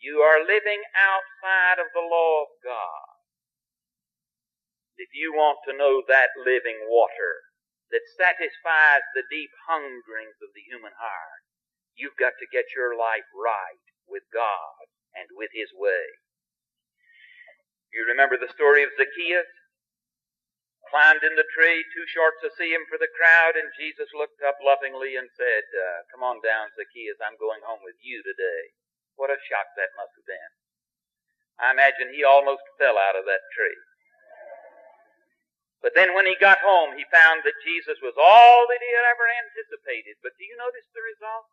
You 0.00 0.24
are 0.24 0.40
living 0.40 0.80
outside 0.96 1.78
of 1.78 1.92
the 1.92 2.02
law 2.02 2.48
of 2.48 2.50
God 2.64 3.12
if 5.02 5.10
you 5.18 5.34
want 5.34 5.58
to 5.66 5.76
know 5.76 6.02
that 6.06 6.30
living 6.46 6.78
water 6.86 7.42
that 7.90 8.04
satisfies 8.16 9.04
the 9.12 9.26
deep 9.28 9.50
hungerings 9.68 10.38
of 10.38 10.54
the 10.54 10.64
human 10.64 10.92
heart, 10.96 11.42
you've 11.96 12.16
got 12.16 12.38
to 12.40 12.54
get 12.54 12.72
your 12.76 12.96
life 12.96 13.26
right 13.36 13.82
with 14.08 14.24
God 14.32 14.86
and 15.16 15.28
with 15.36 15.50
His 15.52 15.68
way. 15.74 16.06
You 17.92 18.08
remember 18.08 18.40
the 18.40 18.52
story 18.52 18.86
of 18.86 18.94
Zacchaeus? 18.96 19.48
Climbed 20.90 21.22
in 21.24 21.38
the 21.38 21.48
tree, 21.54 21.84
too 21.94 22.04
short 22.10 22.36
to 22.42 22.52
see 22.58 22.74
him 22.74 22.84
for 22.90 22.98
the 22.98 23.10
crowd, 23.14 23.56
and 23.56 23.70
Jesus 23.78 24.10
looked 24.12 24.42
up 24.42 24.58
lovingly 24.60 25.16
and 25.16 25.30
said, 25.36 25.64
uh, 25.72 26.04
Come 26.12 26.26
on 26.26 26.42
down, 26.42 26.74
Zacchaeus, 26.74 27.22
I'm 27.22 27.38
going 27.40 27.62
home 27.64 27.80
with 27.86 27.96
you 28.02 28.20
today. 28.20 28.74
What 29.16 29.32
a 29.32 29.40
shock 29.48 29.72
that 29.78 29.96
must 29.96 30.12
have 30.18 30.28
been. 30.28 30.52
I 31.60 31.70
imagine 31.72 32.10
he 32.10 32.24
almost 32.24 32.64
fell 32.76 32.98
out 32.98 33.16
of 33.16 33.24
that 33.28 33.46
tree. 33.54 33.78
But 35.82 35.98
then 35.98 36.14
when 36.14 36.30
he 36.30 36.38
got 36.38 36.62
home, 36.62 36.94
he 36.94 37.04
found 37.10 37.42
that 37.42 37.58
Jesus 37.66 37.98
was 37.98 38.14
all 38.14 38.70
that 38.70 38.82
he 38.82 38.90
had 38.94 39.06
ever 39.10 39.26
anticipated. 39.26 40.18
But 40.22 40.38
do 40.38 40.46
you 40.46 40.54
notice 40.54 40.86
the 40.94 41.02
result? 41.02 41.50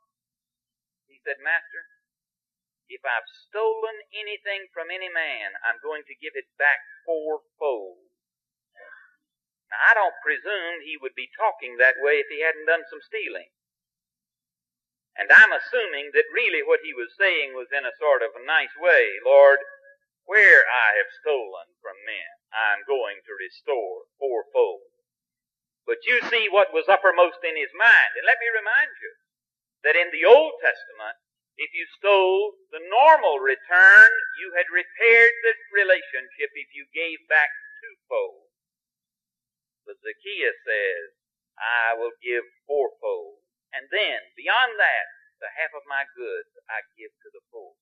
He 1.10 1.18
said, 1.26 1.42
Master, 1.42 1.90
if 2.90 3.02
I've 3.06 3.26
stolen 3.50 3.98
anything 4.14 4.70
from 4.70 4.94
any 4.94 5.10
man, 5.10 5.58
I'm 5.66 5.82
going 5.82 6.06
to 6.06 6.18
give 6.22 6.38
it 6.38 6.50
back 6.62 6.82
fourfold. 7.06 8.09
Now, 9.70 9.80
I 9.90 9.94
don't 9.94 10.26
presume 10.26 10.82
he 10.82 10.98
would 10.98 11.14
be 11.14 11.30
talking 11.38 11.78
that 11.78 12.02
way 12.02 12.22
if 12.22 12.28
he 12.30 12.42
hadn't 12.42 12.66
done 12.66 12.86
some 12.90 13.02
stealing. 13.06 13.50
And 15.14 15.30
I'm 15.30 15.52
assuming 15.52 16.16
that 16.16 16.32
really 16.34 16.64
what 16.64 16.82
he 16.82 16.96
was 16.96 17.12
saying 17.20 17.54
was 17.54 17.70
in 17.76 17.84
a 17.86 18.00
sort 18.00 18.24
of 18.24 18.34
a 18.34 18.46
nice 18.46 18.74
way. 18.80 19.20
Lord, 19.22 19.60
where 20.26 20.64
I 20.64 20.96
have 20.98 21.20
stolen 21.22 21.76
from 21.84 21.98
men, 22.06 22.32
I'm 22.54 22.88
going 22.88 23.22
to 23.26 23.34
restore 23.36 24.10
fourfold. 24.18 24.90
But 25.86 26.06
you 26.06 26.22
see 26.30 26.48
what 26.48 26.74
was 26.74 26.88
uppermost 26.88 27.42
in 27.42 27.58
his 27.58 27.74
mind. 27.74 28.14
And 28.16 28.26
let 28.26 28.38
me 28.38 28.50
remind 28.54 28.94
you 29.02 29.14
that 29.84 29.98
in 29.98 30.10
the 30.14 30.26
Old 30.26 30.54
Testament, 30.62 31.18
if 31.60 31.76
you 31.76 31.84
stole 32.00 32.56
the 32.72 32.80
normal 32.80 33.44
return, 33.44 34.10
you 34.40 34.56
had 34.56 34.72
repaired 34.72 35.36
the 35.44 35.54
relationship 35.76 36.56
if 36.56 36.72
you 36.72 36.88
gave 36.96 37.20
back 37.28 37.52
twofold. 37.84 38.49
But 39.90 39.98
Zacchaeus 40.06 40.54
says, 40.62 41.18
I 41.58 41.98
will 41.98 42.14
give 42.22 42.46
fourfold. 42.70 43.42
And 43.74 43.90
then, 43.90 44.22
beyond 44.38 44.78
that, 44.78 45.08
the 45.42 45.50
half 45.58 45.74
of 45.74 45.82
my 45.90 46.06
goods 46.14 46.54
I 46.70 46.86
give 46.94 47.10
to 47.10 47.30
the 47.34 47.42
poor. 47.50 47.74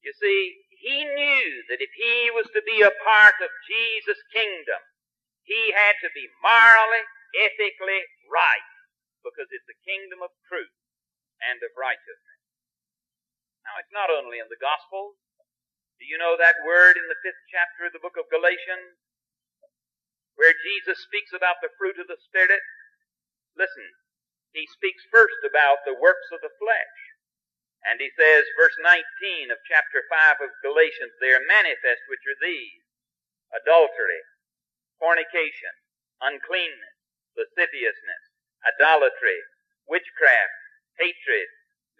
You 0.00 0.16
see, 0.16 0.64
he 0.72 1.04
knew 1.04 1.68
that 1.68 1.84
if 1.84 1.92
he 1.92 2.32
was 2.32 2.48
to 2.56 2.64
be 2.64 2.80
a 2.80 2.96
part 3.04 3.36
of 3.44 3.52
Jesus' 3.68 4.24
kingdom, 4.32 4.80
he 5.44 5.76
had 5.76 6.00
to 6.00 6.08
be 6.16 6.32
morally, 6.40 7.04
ethically 7.36 8.00
right, 8.32 8.72
because 9.20 9.52
it's 9.52 9.68
a 9.68 9.84
kingdom 9.84 10.24
of 10.24 10.32
truth 10.48 10.72
and 11.44 11.60
of 11.60 11.76
righteousness. 11.76 12.40
Now, 13.68 13.76
it's 13.84 13.92
not 13.92 14.08
only 14.08 14.40
in 14.40 14.48
the 14.48 14.60
Gospels. 14.60 15.20
Do 16.00 16.08
you 16.08 16.16
know 16.16 16.40
that 16.40 16.64
word 16.64 16.96
in 16.96 17.04
the 17.12 17.20
fifth 17.20 17.44
chapter 17.52 17.84
of 17.84 17.92
the 17.92 18.00
book 18.00 18.16
of 18.16 18.32
Galatians, 18.32 19.03
where 20.36 20.54
Jesus 20.54 21.02
speaks 21.02 21.30
about 21.32 21.62
the 21.62 21.72
fruit 21.78 21.98
of 21.98 22.10
the 22.10 22.20
Spirit? 22.26 22.62
Listen, 23.54 23.86
he 24.54 24.66
speaks 24.70 25.02
first 25.10 25.42
about 25.42 25.82
the 25.82 25.98
works 25.98 26.30
of 26.30 26.42
the 26.42 26.54
flesh. 26.58 26.96
And 27.84 28.00
he 28.00 28.08
says, 28.16 28.48
verse 28.56 28.74
19 28.80 29.52
of 29.52 29.60
chapter 29.68 30.06
5 30.08 30.40
of 30.40 30.62
Galatians, 30.64 31.12
they 31.20 31.36
are 31.36 31.44
manifest, 31.44 32.00
which 32.08 32.24
are 32.24 32.40
these 32.40 32.80
adultery, 33.52 34.24
fornication, 34.96 35.74
uncleanness, 36.24 36.96
lasciviousness, 37.36 38.24
idolatry, 38.64 39.36
witchcraft, 39.84 40.56
hatred, 40.96 41.48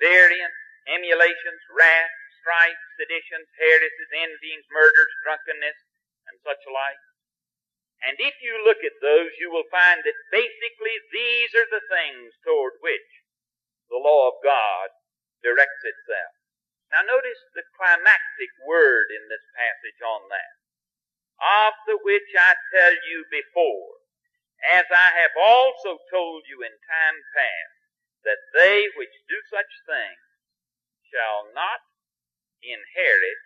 variance, 0.01 0.57
emulations, 0.88 1.61
wrath, 1.68 2.14
strife, 2.40 2.81
seditions, 2.97 3.49
heresies, 3.61 4.12
envyings, 4.14 4.64
murders, 4.73 5.12
drunkenness, 5.20 5.79
and 6.33 6.37
such 6.40 6.64
like. 6.70 7.03
And 8.05 8.21
if 8.21 8.37
you 8.45 8.61
look 8.61 8.85
at 8.85 9.01
those, 9.01 9.33
you 9.40 9.49
will 9.49 9.64
find 9.73 10.05
that 10.05 10.29
basically 10.29 10.97
these 11.09 11.57
are 11.57 11.71
the 11.73 11.85
things 11.88 12.37
toward 12.45 12.77
which 12.85 13.11
the 13.88 13.97
law 13.97 14.29
of 14.29 14.45
God 14.45 14.93
directs 15.40 15.81
itself. 15.85 16.37
Now 16.93 17.01
notice 17.03 17.40
the 17.57 17.64
climactic 17.75 18.53
word 18.69 19.09
in 19.09 19.25
this 19.33 19.45
passage 19.57 20.01
on 20.05 20.29
that. 20.29 20.53
Of 21.40 21.75
the 21.88 21.99
which 22.05 22.31
I 22.37 22.55
tell 22.71 22.95
you 22.95 23.25
before, 23.33 24.05
as 24.62 24.87
I 24.93 25.17
have 25.25 25.35
also 25.35 25.99
told 26.12 26.45
you 26.47 26.62
in 26.62 26.77
time 26.87 27.19
past, 27.35 27.75
that 28.25 28.40
they 28.53 28.88
which 28.97 29.12
do 29.29 29.37
such 29.51 29.69
things 29.85 30.25
shall 31.11 31.51
not 31.53 31.83
inherit 32.62 33.43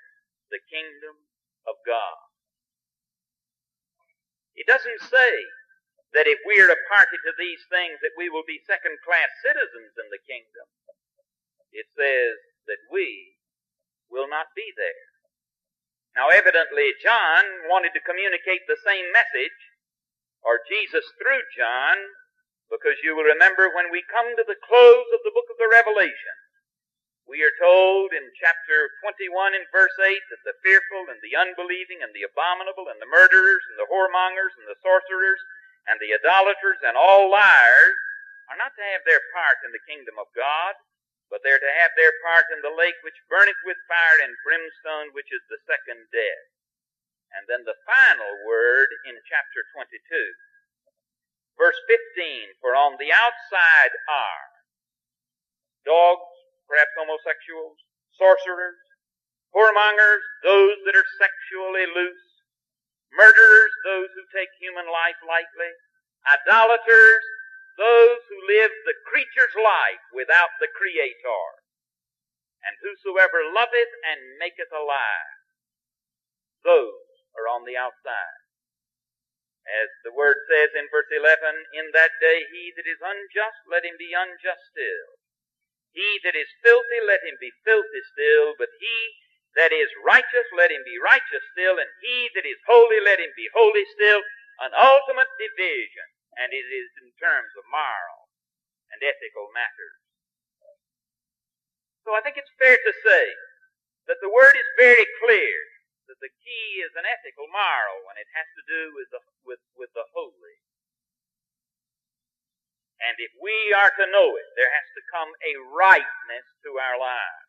the 0.50 0.62
kingdom 0.70 1.26
of 1.66 1.80
God. 1.86 2.27
It 4.58 4.66
doesn't 4.66 5.02
say 5.06 5.32
that 6.18 6.26
if 6.26 6.42
we 6.42 6.58
are 6.58 6.70
a 6.72 6.86
party 6.90 7.16
to 7.22 7.32
these 7.38 7.62
things 7.70 8.02
that 8.02 8.18
we 8.18 8.28
will 8.28 8.44
be 8.44 8.58
second 8.66 8.98
class 9.06 9.30
citizens 9.46 9.94
in 9.96 10.10
the 10.10 10.22
kingdom 10.26 10.66
it 11.72 11.86
says 11.96 12.36
that 12.66 12.80
we 12.92 13.36
will 14.10 14.28
not 14.28 14.48
be 14.56 14.66
there. 14.76 15.04
Now, 16.16 16.32
evidently, 16.32 16.96
John 16.98 17.68
wanted 17.70 17.94
to 17.94 18.08
communicate 18.08 18.64
the 18.66 18.80
same 18.82 19.12
message, 19.12 19.54
or 20.42 20.64
Jesus 20.66 21.04
through 21.20 21.44
John, 21.54 21.96
because 22.72 22.98
you 23.04 23.14
will 23.14 23.28
remember 23.28 23.70
when 23.70 23.92
we 23.92 24.02
come 24.10 24.34
to 24.34 24.44
the 24.44 24.58
close 24.58 25.08
of 25.14 25.22
the 25.22 25.34
book 25.34 25.46
of 25.52 25.60
the 25.60 25.70
Revelation, 25.70 26.36
we 27.28 27.44
are 27.44 27.52
told 27.60 28.16
in 28.16 28.24
chapter 28.40 28.88
21 29.04 29.52
in 29.52 29.60
verse 29.68 29.92
8 30.00 30.16
that 30.32 30.42
the 30.48 30.56
fearful 30.64 31.12
and 31.12 31.20
the 31.20 31.36
unbelieving 31.36 32.00
and 32.00 32.08
the 32.16 32.24
abominable 32.24 32.88
and 32.88 32.96
the 33.04 33.12
murderers 33.12 33.60
and 33.68 33.76
the 33.76 33.88
whoremongers 33.92 34.56
and 34.56 34.64
the 34.64 34.80
sorcerers 34.80 35.36
and 35.84 36.00
the 36.00 36.16
idolaters 36.16 36.80
and 36.80 36.96
all 36.96 37.28
liars 37.28 38.00
are 38.48 38.56
not 38.56 38.72
to 38.80 38.84
have 38.96 39.04
their 39.04 39.20
part 39.36 39.60
in 39.60 39.76
the 39.76 39.84
kingdom 39.84 40.16
of 40.16 40.32
God, 40.32 40.72
but 41.28 41.44
they're 41.44 41.60
to 41.60 41.78
have 41.84 41.92
their 42.00 42.16
part 42.24 42.48
in 42.48 42.64
the 42.64 42.72
lake 42.72 42.96
which 43.04 43.20
burneth 43.28 43.60
with 43.68 43.76
fire 43.84 44.24
and 44.24 44.32
brimstone, 44.40 45.12
which 45.12 45.28
is 45.28 45.44
the 45.52 45.60
second 45.68 46.08
death. 46.08 46.48
And 47.36 47.44
then 47.44 47.68
the 47.68 47.76
final 47.84 48.32
word 48.48 48.88
in 49.04 49.20
chapter 49.28 49.68
22. 49.76 50.00
Verse 51.60 51.76
15, 51.84 52.56
for 52.64 52.72
on 52.72 52.96
the 52.96 53.12
outside 53.12 53.92
are 54.08 54.48
dogs, 55.84 56.37
perhaps 56.68 56.92
homosexuals, 56.94 57.80
sorcerers, 58.14 58.78
whoremongers, 59.56 60.22
those 60.44 60.76
that 60.84 60.94
are 60.94 61.16
sexually 61.16 61.88
loose, 61.88 62.28
murderers, 63.16 63.72
those 63.84 64.12
who 64.12 64.24
take 64.36 64.52
human 64.60 64.86
life 64.86 65.18
lightly, 65.24 65.72
idolaters, 66.28 67.24
those 67.80 68.20
who 68.28 68.38
live 68.52 68.72
the 68.84 68.98
creature's 69.08 69.56
life 69.56 70.04
without 70.12 70.52
the 70.60 70.68
Creator. 70.76 71.44
And 72.66 72.74
whosoever 72.82 73.40
loveth 73.54 73.92
and 74.02 74.36
maketh 74.36 74.68
a 74.74 74.82
lie, 74.82 75.30
those 76.66 77.06
are 77.38 77.46
on 77.46 77.62
the 77.64 77.78
outside. 77.78 78.42
As 79.68 79.88
the 80.02 80.16
word 80.16 80.42
says 80.50 80.74
in 80.74 80.90
verse 80.90 81.08
11, 81.12 81.28
in 81.76 81.92
that 81.94 82.18
day 82.18 82.44
he 82.50 82.72
that 82.74 82.88
is 82.88 82.98
unjust, 82.98 83.60
let 83.70 83.86
him 83.86 83.94
be 83.94 84.10
unjust 84.16 84.64
still. 84.74 85.17
He 85.92 86.20
that 86.24 86.36
is 86.36 86.48
filthy, 86.62 87.00
let 87.06 87.24
him 87.24 87.36
be 87.40 87.52
filthy 87.64 88.02
still. 88.12 88.54
But 88.58 88.70
he 88.78 88.96
that 89.56 89.72
is 89.72 89.88
righteous, 90.04 90.46
let 90.54 90.70
him 90.70 90.84
be 90.84 91.00
righteous 91.00 91.44
still. 91.54 91.78
And 91.80 91.90
he 92.04 92.30
that 92.36 92.46
is 92.46 92.60
holy, 92.68 93.00
let 93.02 93.18
him 93.20 93.32
be 93.34 93.48
holy 93.54 93.84
still. 93.96 94.22
An 94.62 94.74
ultimate 94.74 95.30
division 95.38 96.08
and 96.38 96.54
it 96.54 96.66
is 96.70 96.90
in 97.02 97.10
terms 97.18 97.50
of 97.58 97.66
moral 97.66 98.30
and 98.94 99.02
ethical 99.02 99.50
matters. 99.52 99.98
So 102.06 102.14
I 102.14 102.22
think 102.22 102.38
it's 102.38 102.54
fair 102.56 102.78
to 102.78 102.92
say 103.04 103.24
that 104.08 104.22
the 104.22 104.32
word 104.32 104.54
is 104.54 104.80
very 104.80 105.04
clear 105.20 105.54
that 106.08 106.22
the 106.24 106.32
key 106.40 106.80
is 106.80 106.94
an 106.96 107.04
ethical 107.04 107.44
moral 107.52 108.06
when 108.08 108.16
it 108.16 108.30
has 108.32 108.48
to 108.56 108.62
do 108.64 108.82
with 108.96 109.08
the, 109.12 109.20
with, 109.44 109.60
with 109.76 109.92
the 109.92 110.06
holy. 110.16 110.56
And 112.98 113.14
if 113.22 113.30
we 113.38 113.70
are 113.72 113.94
to 113.94 114.10
know 114.10 114.34
it, 114.34 114.48
there 114.58 114.74
has 114.74 114.88
to 114.98 115.10
come 115.14 115.30
a 115.42 115.52
rightness 115.70 116.46
to 116.66 116.78
our 116.82 116.98
lives. 116.98 117.46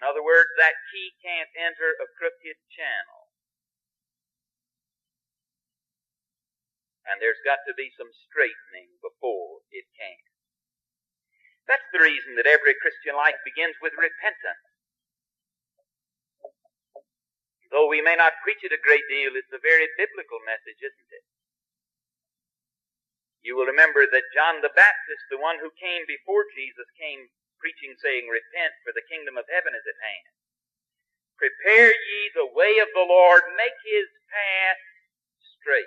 In 0.00 0.08
other 0.08 0.24
words, 0.24 0.48
that 0.56 0.76
key 0.92 1.12
can't 1.20 1.52
enter 1.56 1.96
a 1.96 2.08
crooked 2.16 2.56
channel. 2.72 3.26
and 7.06 7.22
there's 7.22 7.40
got 7.46 7.62
to 7.66 7.74
be 7.78 7.94
some 7.94 8.10
straightening 8.26 8.90
before 8.98 9.62
it 9.70 9.86
can. 9.94 10.18
That's 11.70 11.86
the 11.90 12.02
reason 12.02 12.38
that 12.38 12.46
every 12.46 12.74
Christian 12.78 13.14
life 13.18 13.38
begins 13.42 13.74
with 13.82 13.94
repentance. 13.98 14.66
Though 17.74 17.90
we 17.90 17.98
may 17.98 18.14
not 18.14 18.38
preach 18.46 18.62
it 18.62 18.74
a 18.74 18.78
great 18.78 19.02
deal, 19.10 19.34
it's 19.34 19.50
a 19.50 19.62
very 19.62 19.90
biblical 19.98 20.38
message, 20.46 20.78
isn't 20.78 21.10
it? 21.10 21.26
You 23.44 23.56
will 23.56 23.68
remember 23.68 24.06
that 24.06 24.34
John 24.36 24.60
the 24.62 24.72
Baptist, 24.74 25.24
the 25.30 25.40
one 25.40 25.58
who 25.60 25.72
came 25.80 26.04
before 26.08 26.46
Jesus, 26.56 26.88
came 27.00 27.28
preaching, 27.60 27.96
saying, 28.00 28.28
Repent, 28.28 28.74
for 28.84 28.92
the 28.94 29.06
kingdom 29.10 29.36
of 29.40 29.48
heaven 29.50 29.74
is 29.76 29.86
at 29.86 30.00
hand. 30.04 30.28
Prepare 31.40 31.92
ye 31.92 32.20
the 32.34 32.48
way 32.52 32.78
of 32.80 32.88
the 32.94 33.06
Lord, 33.06 33.44
make 33.56 33.76
his 33.84 34.08
path 34.32 34.80
straight. 35.60 35.86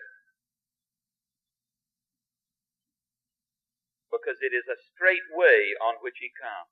because 4.12 4.38
it 4.43 4.53
is 4.53 4.65
a 4.67 4.77
straight 4.93 5.25
way 5.33 5.73
on 5.81 6.01
which 6.03 6.19
he 6.19 6.29
comes. 6.38 6.69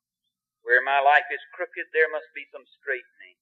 Where 0.62 0.82
my 0.84 1.00
life 1.00 1.26
is 1.32 1.42
crooked, 1.54 1.90
there 1.94 2.10
must 2.12 2.28
be 2.36 2.46
some 2.52 2.66
straightening. 2.80 3.38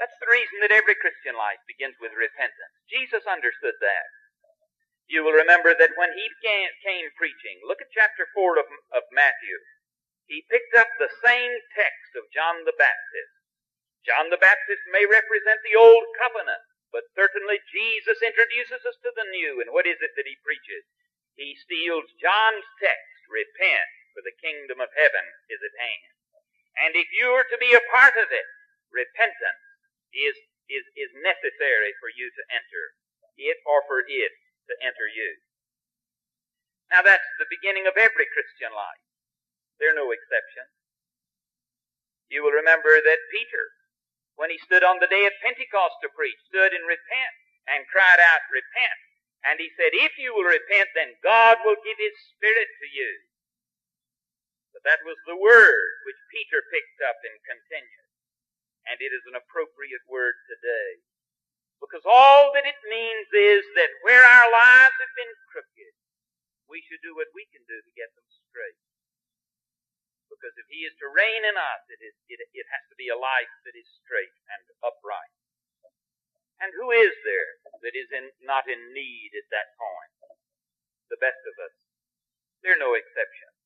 That's 0.00 0.16
the 0.18 0.32
reason 0.32 0.58
that 0.64 0.74
every 0.74 0.98
Christian 0.98 1.38
life 1.38 1.60
begins 1.70 1.94
with 2.02 2.16
repentance. 2.16 2.74
Jesus 2.90 3.22
understood 3.28 3.78
that. 3.78 4.08
You 5.06 5.22
will 5.22 5.36
remember 5.36 5.76
that 5.76 5.96
when 6.00 6.12
he 6.16 6.26
came, 6.40 7.08
preaching, 7.16 7.60
look 7.68 7.80
at 7.80 7.92
chapter 7.92 8.26
4 8.32 8.58
of, 8.58 8.68
of 8.96 9.04
Matthew. 9.12 9.56
He 10.26 10.48
picked 10.48 10.74
up 10.74 10.88
the 10.96 11.12
same 11.22 11.52
text 11.76 12.16
of 12.16 12.32
John 12.32 12.64
the 12.64 12.76
Baptist. 12.76 13.34
John 14.04 14.32
the 14.32 14.40
Baptist 14.40 14.84
may 14.92 15.04
represent 15.04 15.60
the 15.64 15.76
old 15.76 16.04
covenant, 16.20 16.64
but 16.92 17.08
certainly 17.16 17.60
Jesus 17.68 18.24
introduces 18.24 18.84
us 18.84 18.96
to 19.04 19.12
the 19.12 19.28
new. 19.28 19.60
And 19.60 19.72
what 19.72 19.88
is 19.88 20.00
it 20.00 20.12
that 20.16 20.28
he 20.28 20.36
preaches? 20.44 20.84
he 21.34 21.58
steals 21.58 22.06
John's 22.22 22.66
text, 22.78 23.18
repent, 23.26 23.90
for 24.14 24.22
the 24.22 24.38
kingdom 24.38 24.78
of 24.78 24.90
heaven 24.94 25.26
is 25.50 25.58
at 25.62 25.74
hand. 25.82 26.14
And 26.86 26.92
if 26.94 27.10
you 27.10 27.34
are 27.34 27.46
to 27.46 27.58
be 27.58 27.74
a 27.74 27.90
part 27.90 28.14
of 28.14 28.30
it, 28.30 28.48
repentance 28.90 29.66
is, 30.14 30.38
is, 30.70 30.86
is 30.94 31.10
necessary 31.22 31.94
for 31.98 32.10
you 32.14 32.30
to 32.30 32.42
enter 32.54 32.94
it 33.34 33.58
or 33.66 33.82
for 33.90 34.06
it 34.06 34.34
to 34.68 34.74
enter 34.80 35.08
you. 35.08 35.40
Now 36.92 37.02
that's 37.02 37.26
the 37.40 37.50
beginning 37.50 37.88
of 37.88 37.98
every 37.98 38.28
Christian 38.30 38.72
life. 38.72 39.02
There 39.80 39.90
are 39.90 39.98
no 39.98 40.14
exceptions. 40.14 40.70
You 42.30 42.42
will 42.46 42.54
remember 42.54 43.02
that 43.02 43.30
Peter, 43.30 43.64
when 44.38 44.50
he 44.50 44.58
stood 44.62 44.82
on 44.82 44.98
the 44.98 45.10
day 45.10 45.26
of 45.26 45.42
Pentecost 45.44 46.00
to 46.02 46.12
preach, 46.12 46.38
stood 46.48 46.72
and 46.72 46.86
repent 46.86 47.34
and 47.68 47.88
cried 47.90 48.20
out, 48.20 48.44
repent, 48.50 48.98
and 49.44 49.60
he 49.60 49.68
said, 49.76 49.92
if 49.92 50.16
you 50.16 50.32
will 50.32 50.48
repent, 50.48 50.88
then 50.96 51.20
God 51.20 51.60
will 51.62 51.76
give 51.84 52.00
his 52.00 52.16
spirit 52.32 52.68
to 52.80 52.88
you. 52.88 53.12
But 54.72 54.82
that 54.88 55.04
was 55.04 55.20
the 55.28 55.38
word 55.38 55.90
which 56.08 56.30
Peter 56.32 56.64
picked 56.72 57.00
up 57.04 57.20
and 57.22 57.36
continued. 57.44 58.08
And 58.88 59.00
it 59.00 59.12
is 59.12 59.24
an 59.28 59.36
appropriate 59.36 60.04
word 60.08 60.34
today. 60.48 61.04
Because 61.84 62.08
all 62.08 62.48
that 62.56 62.64
it 62.64 62.80
means 62.88 63.28
is 63.36 63.60
that 63.76 63.92
where 64.00 64.24
our 64.24 64.48
lives 64.48 64.96
have 64.96 65.14
been 65.20 65.34
crooked, 65.52 65.92
we 66.64 66.80
should 66.88 67.04
do 67.04 67.12
what 67.12 67.28
we 67.36 67.44
can 67.52 67.60
do 67.68 67.76
to 67.76 67.92
get 67.92 68.08
them 68.16 68.24
straight. 68.48 68.80
Because 70.32 70.56
if 70.56 70.64
he 70.72 70.88
is 70.88 70.96
to 70.96 71.12
reign 71.12 71.44
in 71.44 71.60
us, 71.60 71.84
it, 71.92 72.00
is, 72.00 72.16
it, 72.32 72.40
it 72.40 72.66
has 72.72 72.84
to 72.88 72.96
be 72.96 73.12
a 73.12 73.20
life 73.20 73.52
that 73.68 73.76
is 73.76 73.84
straight 74.00 74.32
and 74.48 74.64
upright. 74.80 75.36
And 76.64 76.72
who 76.72 76.88
is 76.88 77.12
there 77.28 77.60
that 77.84 77.92
is 77.92 78.08
in, 78.08 78.32
not 78.40 78.64
in 78.64 78.80
need 78.96 79.36
at 79.36 79.52
that 79.52 79.76
point? 79.76 80.40
The 81.12 81.20
best 81.20 81.44
of 81.44 81.54
us. 81.60 81.76
There 82.64 82.72
are 82.72 82.80
no 82.80 82.96
exceptions. 82.96 83.60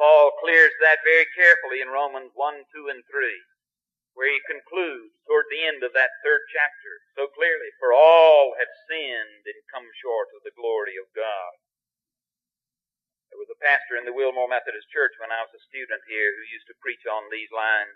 Paul 0.00 0.32
clears 0.40 0.72
that 0.80 1.04
very 1.04 1.28
carefully 1.36 1.84
in 1.84 1.92
Romans 1.92 2.32
1, 2.32 2.64
2, 2.72 2.88
and 2.88 3.04
3, 3.04 3.55
where 4.16 4.32
he 4.32 4.40
concludes 4.48 5.12
toward 5.28 5.44
the 5.52 5.60
end 5.60 5.84
of 5.84 5.92
that 5.92 6.16
third 6.24 6.40
chapter 6.48 7.04
so 7.12 7.28
clearly, 7.28 7.68
For 7.76 7.92
all 7.92 8.56
have 8.56 8.84
sinned 8.88 9.44
and 9.44 9.72
come 9.72 9.84
short 10.00 10.32
of 10.32 10.40
the 10.40 10.56
glory 10.56 10.96
of 10.96 11.12
God. 11.12 11.52
There 13.28 13.40
was 13.40 13.52
a 13.52 13.60
pastor 13.60 14.00
in 14.00 14.08
the 14.08 14.16
Wilmore 14.16 14.48
Methodist 14.48 14.88
Church 14.88 15.12
when 15.20 15.28
I 15.28 15.44
was 15.44 15.52
a 15.52 15.66
student 15.68 16.00
here 16.08 16.32
who 16.32 16.48
used 16.48 16.64
to 16.72 16.80
preach 16.80 17.04
on 17.04 17.28
these 17.28 17.52
lines. 17.52 17.92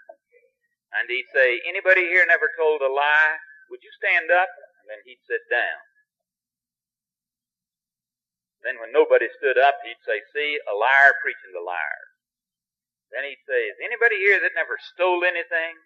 And 0.92 1.08
he'd 1.08 1.32
say, 1.32 1.64
Anybody 1.64 2.04
here 2.04 2.28
never 2.28 2.52
told 2.52 2.84
a 2.84 2.92
lie? 2.92 3.40
Would 3.72 3.80
you 3.80 3.92
stand 3.96 4.28
up? 4.28 4.52
And 4.84 4.92
then 4.92 5.00
he'd 5.08 5.24
sit 5.24 5.40
down. 5.48 5.80
Then 8.60 8.76
when 8.76 8.92
nobody 8.92 9.32
stood 9.40 9.56
up, 9.56 9.80
he'd 9.80 10.04
say, 10.04 10.20
See, 10.36 10.60
a 10.68 10.76
liar 10.76 11.16
preaching 11.24 11.56
to 11.56 11.64
liars. 11.64 12.12
Then 13.08 13.24
he'd 13.24 13.40
say, 13.48 13.72
Is 13.72 13.80
anybody 13.80 14.20
here 14.20 14.36
that 14.44 14.52
never 14.52 14.76
stole 14.76 15.24
anything? 15.24 15.80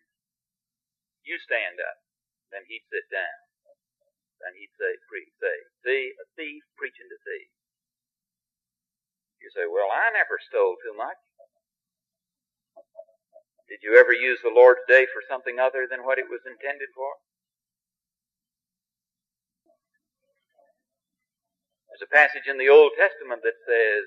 You 1.24 1.40
stand 1.40 1.80
up. 1.80 1.98
Then 2.52 2.68
he'd 2.68 2.84
sit 2.92 3.08
down. 3.08 3.40
Then 4.44 4.52
he'd 4.60 4.76
say, 4.76 4.92
pre- 5.08 5.32
say, 5.40 5.56
See, 5.82 6.12
a 6.20 6.26
thief 6.36 6.62
preaching 6.76 7.08
to 7.08 7.18
thieves. 7.24 7.56
You 9.40 9.48
say, 9.56 9.64
Well, 9.64 9.88
I 9.88 10.12
never 10.12 10.36
stole 10.36 10.76
too 10.84 10.92
much. 10.92 11.18
Did 13.68 13.80
you 13.80 13.96
ever 13.96 14.12
use 14.12 14.38
the 14.44 14.52
Lord's 14.52 14.84
day 14.84 15.08
for 15.08 15.24
something 15.24 15.56
other 15.56 15.88
than 15.88 16.04
what 16.04 16.20
it 16.20 16.28
was 16.28 16.44
intended 16.44 16.92
for? 16.92 17.16
There's 21.88 22.04
a 22.04 22.12
passage 22.12 22.44
in 22.50 22.60
the 22.60 22.68
Old 22.68 22.92
Testament 23.00 23.40
that 23.42 23.56
says, 23.64 24.04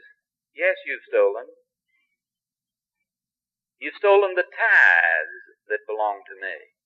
Yes, 0.53 0.77
you've 0.85 1.05
stolen. 1.09 1.49
You've 3.79 3.97
stolen 3.97 4.33
the 4.35 4.45
tithes 4.45 5.45
that 5.69 5.85
belong 5.89 6.21
to 6.29 6.35
me. 6.37 6.76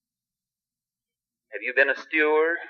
Have 1.51 1.61
you 1.61 1.75
been 1.75 1.91
a 1.91 1.99
steward 1.99 2.63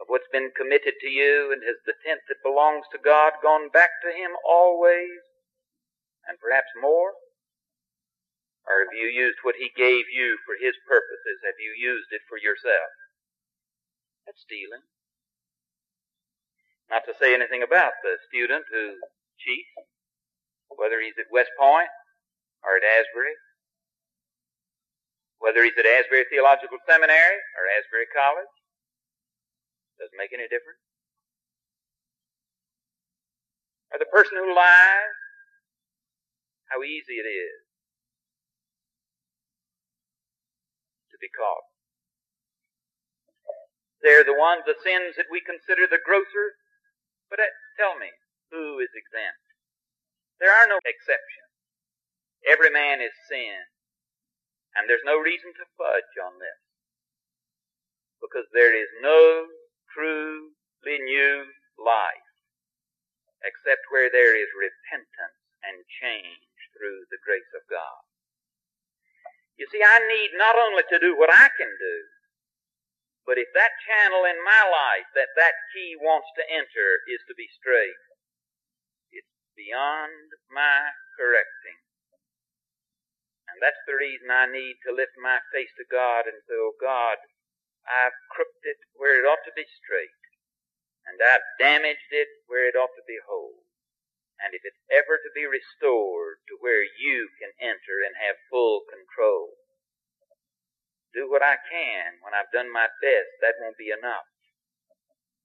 of 0.00 0.08
what's 0.08 0.28
been 0.32 0.50
committed 0.56 0.96
to 1.00 1.10
you, 1.12 1.52
and 1.52 1.60
has 1.62 1.76
the 1.84 1.94
tenth 2.00 2.24
that 2.28 2.40
belongs 2.42 2.88
to 2.90 2.98
God 2.98 3.36
gone 3.44 3.68
back 3.68 4.00
to 4.00 4.10
Him 4.10 4.32
always, 4.40 5.20
and 6.24 6.40
perhaps 6.40 6.72
more? 6.80 7.12
Or 8.64 8.88
have 8.88 8.96
you 8.96 9.12
used 9.12 9.44
what 9.44 9.60
He 9.60 9.68
gave 9.76 10.08
you 10.08 10.40
for 10.48 10.56
His 10.56 10.72
purposes? 10.88 11.44
Have 11.44 11.60
you 11.60 11.76
used 11.76 12.08
it 12.10 12.24
for 12.24 12.40
yourself? 12.40 12.88
That's 14.24 14.40
stealing. 14.40 14.86
Not 16.88 17.04
to 17.04 17.14
say 17.16 17.34
anything 17.36 17.62
about 17.62 18.00
the 18.02 18.16
student 18.28 18.64
who 18.72 18.96
cheats, 19.40 19.72
whether 20.72 21.00
he's 21.00 21.16
at 21.20 21.32
West 21.32 21.52
Point 21.58 21.88
or 22.64 22.76
at 22.76 22.84
Asbury, 22.84 23.36
whether 25.42 25.66
he's 25.66 25.76
at 25.76 25.84
Asbury 25.84 26.24
Theological 26.30 26.78
Seminary 26.86 27.38
or 27.58 27.66
Asbury 27.74 28.06
College. 28.14 28.54
Doesn't 29.98 30.18
make 30.18 30.32
any 30.32 30.46
difference. 30.46 30.80
Or 33.90 33.98
the 33.98 34.08
person 34.08 34.38
who 34.38 34.54
lies, 34.54 35.18
how 36.70 36.80
easy 36.80 37.20
it 37.20 37.28
is 37.28 37.60
to 41.12 41.18
be 41.20 41.28
caught. 41.28 41.66
They're 44.00 44.24
the 44.24 44.34
ones, 44.34 44.64
the 44.66 44.78
sins 44.82 45.14
that 45.20 45.30
we 45.30 45.44
consider 45.44 45.86
the 45.86 46.02
grosser 46.02 46.56
but 47.32 47.40
uh, 47.40 47.48
tell 47.80 47.96
me, 47.96 48.12
who 48.52 48.76
is 48.84 48.92
exempt? 48.92 49.40
There 50.36 50.52
are 50.52 50.68
no 50.68 50.76
exceptions. 50.84 51.48
Every 52.44 52.68
man 52.68 53.00
is 53.00 53.16
sin. 53.24 53.71
And 54.76 54.88
there's 54.88 55.04
no 55.04 55.20
reason 55.20 55.52
to 55.52 55.74
fudge 55.76 56.14
on 56.22 56.40
this. 56.40 56.60
Because 58.20 58.48
there 58.52 58.72
is 58.72 58.88
no 59.02 59.50
truly 59.92 60.98
new 61.02 61.52
life 61.76 62.28
except 63.42 63.90
where 63.90 64.08
there 64.08 64.38
is 64.38 64.48
repentance 64.54 65.42
and 65.66 65.82
change 66.00 66.50
through 66.72 67.04
the 67.10 67.20
grace 67.22 67.50
of 67.54 67.66
God. 67.66 68.02
You 69.58 69.68
see, 69.68 69.82
I 69.84 70.00
need 70.00 70.32
not 70.34 70.56
only 70.56 70.82
to 70.88 70.98
do 70.98 71.18
what 71.18 71.30
I 71.30 71.50
can 71.54 71.70
do, 71.70 71.96
but 73.22 73.38
if 73.38 73.50
that 73.54 73.78
channel 73.86 74.26
in 74.26 74.38
my 74.42 74.62
life 74.66 75.06
that 75.14 75.30
that 75.38 75.54
key 75.70 75.94
wants 75.94 76.26
to 76.34 76.42
enter 76.50 76.88
is 77.06 77.22
to 77.30 77.34
be 77.38 77.46
straight, 77.54 78.02
it's 79.14 79.30
beyond 79.54 80.34
my 80.50 80.90
correcting. 81.14 81.78
And 83.52 83.60
that's 83.60 83.80
the 83.84 83.96
reason 83.96 84.32
I 84.32 84.48
need 84.48 84.80
to 84.84 84.96
lift 84.96 85.12
my 85.20 85.38
face 85.52 85.72
to 85.76 85.84
God 85.84 86.24
and 86.24 86.40
say, 86.48 86.56
Oh 86.56 86.76
God, 86.80 87.20
I've 87.84 88.16
crooked 88.32 88.64
it 88.64 88.80
where 88.96 89.20
it 89.20 89.28
ought 89.28 89.44
to 89.44 89.54
be 89.54 89.68
straight. 89.68 90.16
And 91.04 91.18
I've 91.20 91.44
damaged 91.58 92.10
it 92.14 92.30
where 92.46 92.68
it 92.68 92.78
ought 92.78 92.94
to 92.96 93.04
be 93.04 93.18
whole. 93.26 93.66
And 94.40 94.54
if 94.54 94.62
it's 94.64 94.82
ever 94.90 95.18
to 95.18 95.30
be 95.34 95.46
restored 95.46 96.42
to 96.50 96.58
where 96.58 96.82
you 96.82 97.30
can 97.38 97.54
enter 97.62 98.02
and 98.02 98.14
have 98.18 98.48
full 98.50 98.82
control, 98.90 99.54
do 101.14 101.28
what 101.28 101.44
I 101.44 101.60
can. 101.68 102.18
When 102.24 102.34
I've 102.34 102.50
done 102.50 102.72
my 102.72 102.88
best, 103.04 103.30
that 103.44 103.60
won't 103.60 103.78
be 103.78 103.92
enough. 103.92 104.26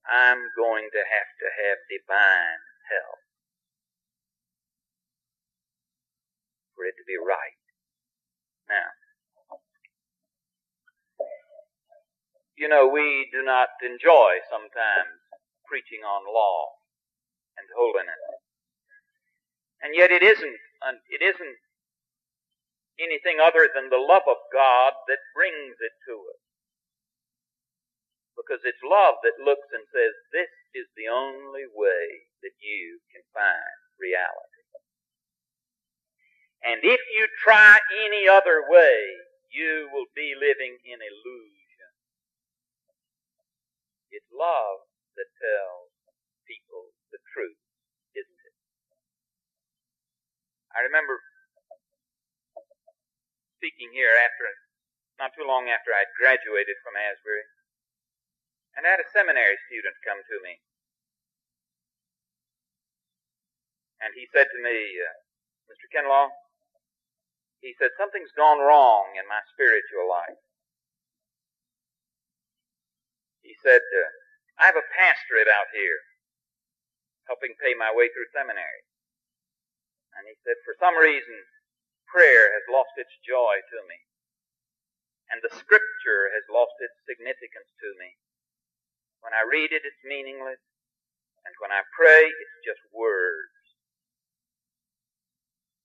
I'm 0.07 0.47
going 0.55 0.87
to 0.87 1.03
have 1.03 1.31
to 1.43 1.47
have 1.51 1.91
divine 1.91 2.61
help 2.87 3.19
for 6.73 6.87
it 6.87 6.95
to 6.95 7.05
be 7.05 7.19
right. 7.19 7.59
Now, 8.69 8.89
you 12.57 12.67
know, 12.67 12.87
we 12.87 13.29
do 13.31 13.43
not 13.43 13.69
enjoy 13.85 14.41
sometimes 14.49 15.13
preaching 15.65 16.01
on 16.01 16.25
law 16.25 16.73
and 17.57 17.67
holiness. 17.77 18.23
And 19.81 19.93
yet 19.93 20.11
it 20.11 20.23
isn't, 20.23 20.57
it 21.13 21.21
isn't 21.21 21.57
anything 22.99 23.37
other 23.37 23.69
than 23.69 23.89
the 23.89 24.01
love 24.01 24.25
of 24.25 24.41
God 24.51 24.93
that 25.07 25.21
brings 25.37 25.77
it 25.77 25.95
to 26.09 26.15
us. 26.17 26.41
Because 28.33 28.61
it's 28.65 28.81
love 28.81 29.21
that 29.21 29.37
looks 29.41 29.69
and 29.73 29.85
says, 29.93 30.13
this 30.33 30.49
is 30.73 30.89
the 30.97 31.09
only 31.09 31.69
way 31.73 32.05
that 32.41 32.57
you 32.57 33.01
can 33.13 33.21
find 33.33 33.77
reality. 34.01 34.56
And 36.65 36.81
if 36.83 37.01
you 37.13 37.27
try 37.43 37.77
any 38.05 38.27
other 38.27 38.65
way, 38.65 39.27
you 39.53 39.89
will 39.93 40.09
be 40.15 40.33
living 40.33 40.77
in 40.83 40.99
illusion. 40.99 41.91
It's 44.11 44.27
love 44.33 44.85
that 45.15 45.29
tells 45.37 45.93
people 46.49 46.93
the 47.13 47.21
truth, 47.33 47.61
isn't 48.17 48.41
it? 48.41 48.55
I 50.73 50.81
remember 50.85 51.21
speaking 53.57 53.89
here 53.93 54.13
after, 54.13 54.45
not 55.17 55.33
too 55.33 55.45
long 55.45 55.69
after 55.69 55.93
I'd 55.93 56.13
graduated 56.13 56.77
from 56.85 56.93
Asbury. 56.93 57.45
And 58.77 58.85
I 58.85 58.93
had 58.93 59.01
a 59.01 59.09
seminary 59.09 59.57
student 59.65 59.97
come 60.05 60.21
to 60.21 60.37
me. 60.45 60.61
And 63.97 64.13
he 64.13 64.29
said 64.29 64.45
to 64.53 64.59
me, 64.61 64.77
uh, 65.01 65.17
Mr. 65.65 65.89
Kinlaw, 65.89 66.29
he 67.61 67.73
said, 67.77 67.89
something's 67.97 68.33
gone 68.37 68.61
wrong 68.61 69.17
in 69.17 69.25
my 69.25 69.41
spiritual 69.53 70.05
life. 70.05 70.37
He 73.41 73.57
said, 73.63 73.81
uh, 73.81 74.11
I 74.61 74.69
have 74.69 74.77
a 74.77 74.91
pastorate 74.93 75.49
out 75.49 75.71
here 75.73 76.01
helping 77.25 77.57
pay 77.59 77.73
my 77.73 77.91
way 77.91 78.07
through 78.13 78.29
seminary. 78.31 78.83
And 80.15 80.25
he 80.25 80.35
said, 80.41 80.57
for 80.65 80.73
some 80.79 80.97
reason, 80.97 81.37
prayer 82.09 82.53
has 82.55 82.65
lost 82.71 82.95
its 82.97 83.13
joy 83.21 83.61
to 83.61 83.79
me. 83.85 83.99
And 85.29 85.43
the 85.43 85.51
scripture 85.51 86.31
has 86.31 86.47
lost 86.47 86.73
its 86.79 86.95
significance 87.03 87.67
to 87.83 87.89
me. 87.99 88.15
When 89.19 89.35
I 89.35 89.43
read 89.43 89.75
it, 89.75 89.83
it's 89.83 90.03
meaningless. 90.07 90.61
And 91.43 91.53
when 91.59 91.71
I 91.71 91.83
pray, 91.95 92.27
it's 92.27 92.57
just 92.63 92.81
words. 92.95 93.55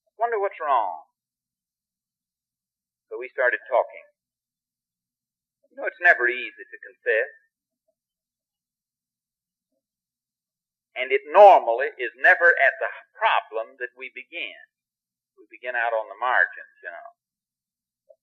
I 0.07 0.11
wonder 0.19 0.39
what's 0.39 0.63
wrong. 0.63 1.12
So 3.13 3.21
we 3.21 3.29
started 3.29 3.61
talking. 3.69 4.09
You 5.69 5.77
know, 5.77 5.85
it's 5.85 6.01
never 6.01 6.33
easy 6.33 6.65
to 6.65 6.79
confess. 6.81 7.29
And 10.97 11.13
it 11.13 11.21
normally 11.29 11.93
is 12.01 12.17
never 12.17 12.57
at 12.57 12.81
the 12.81 12.89
problem 13.13 13.77
that 13.85 13.93
we 14.01 14.09
begin 14.17 14.57
we 15.43 15.59
begin 15.59 15.75
out 15.75 15.91
on 15.91 16.07
the 16.07 16.23
margins, 16.23 16.77
you 16.87 16.93
know, 16.93 17.11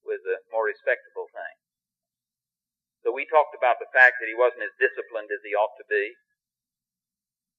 with 0.08 0.24
the 0.24 0.40
more 0.56 0.72
respectable 0.72 1.28
thing. 1.36 1.56
So 3.04 3.12
we 3.12 3.28
talked 3.28 3.52
about 3.52 3.84
the 3.84 3.92
fact 3.92 4.24
that 4.24 4.32
he 4.32 4.38
wasn't 4.38 4.64
as 4.64 4.76
disciplined 4.80 5.28
as 5.28 5.44
he 5.44 5.52
ought 5.52 5.76
to 5.84 5.88
be, 5.92 6.16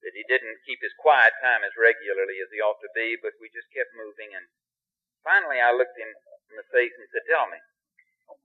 that 0.01 0.17
he 0.17 0.25
didn't 0.25 0.65
keep 0.65 0.81
his 0.81 0.97
quiet 0.97 1.37
time 1.45 1.61
as 1.61 1.77
regularly 1.77 2.41
as 2.41 2.49
he 2.49 2.61
ought 2.65 2.81
to 2.81 2.93
be, 2.97 3.21
but 3.21 3.37
we 3.37 3.53
just 3.53 3.69
kept 3.69 3.93
moving 3.93 4.33
and 4.33 4.49
Finally, 5.25 5.61
I 5.61 5.73
looked 5.73 5.99
him 6.01 6.09
in 6.51 6.57
the 6.57 6.69
face 6.73 6.93
and 6.97 7.09
said, 7.13 7.29
Tell 7.29 7.47
me, 7.49 7.61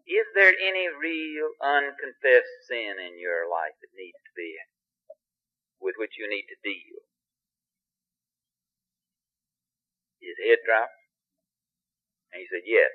is 0.05 0.27
there 0.35 0.53
any 0.53 0.91
real 0.91 1.55
unconfessed 1.63 2.67
sin 2.67 2.99
in 2.99 3.17
your 3.17 3.49
life 3.49 3.73
that 3.79 3.97
needs 3.97 4.19
to 4.19 4.33
be, 4.35 4.53
with 5.79 5.95
which 5.97 6.19
you 6.19 6.27
need 6.27 6.45
to 6.51 6.59
deal? 6.61 6.99
His 10.19 10.35
head 10.41 10.59
dropped, 10.65 10.99
and 12.33 12.41
he 12.43 12.47
said, 12.51 12.67
Yes. 12.67 12.91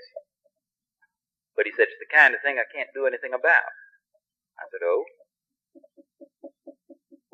But 1.56 1.64
he 1.66 1.72
said, 1.72 1.88
It's 1.88 2.02
the 2.02 2.14
kind 2.14 2.34
of 2.34 2.42
thing 2.44 2.60
I 2.60 2.68
can't 2.68 2.92
do 2.92 3.06
anything 3.06 3.32
about. 3.32 3.72
I 4.60 4.68
said, 4.68 4.84
Oh? 4.84 5.04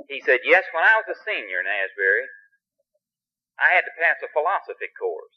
He 0.08 0.22
said, 0.22 0.46
Yes, 0.46 0.64
when 0.70 0.86
I 0.86 1.02
was 1.02 1.10
a 1.10 1.18
senior 1.26 1.58
in 1.58 1.66
Asbury, 1.66 2.30
I 3.58 3.74
had 3.74 3.88
to 3.88 3.98
pass 3.98 4.20
a 4.22 4.30
philosophy 4.30 4.92
course 4.94 5.35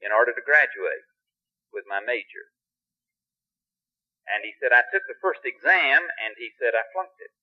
in 0.00 0.12
order 0.12 0.32
to 0.32 0.42
graduate 0.44 1.06
with 1.72 1.84
my 1.86 2.00
major. 2.00 2.50
And 4.28 4.46
he 4.46 4.54
said, 4.58 4.70
I 4.70 4.86
took 4.88 5.04
the 5.10 5.18
first 5.18 5.42
exam, 5.42 6.06
and 6.22 6.38
he 6.38 6.54
said, 6.56 6.76
I 6.76 6.86
flunked 6.94 7.18
it. 7.18 7.34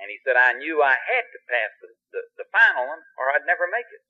And 0.00 0.10
he 0.10 0.18
said, 0.24 0.34
I 0.34 0.56
knew 0.56 0.82
I 0.82 0.98
had 0.98 1.26
to 1.30 1.48
pass 1.48 1.72
the, 1.78 1.90
the, 2.10 2.22
the 2.44 2.48
final 2.50 2.88
one, 2.88 3.02
or 3.20 3.30
I'd 3.30 3.46
never 3.46 3.68
make 3.70 3.86
it. 3.92 4.02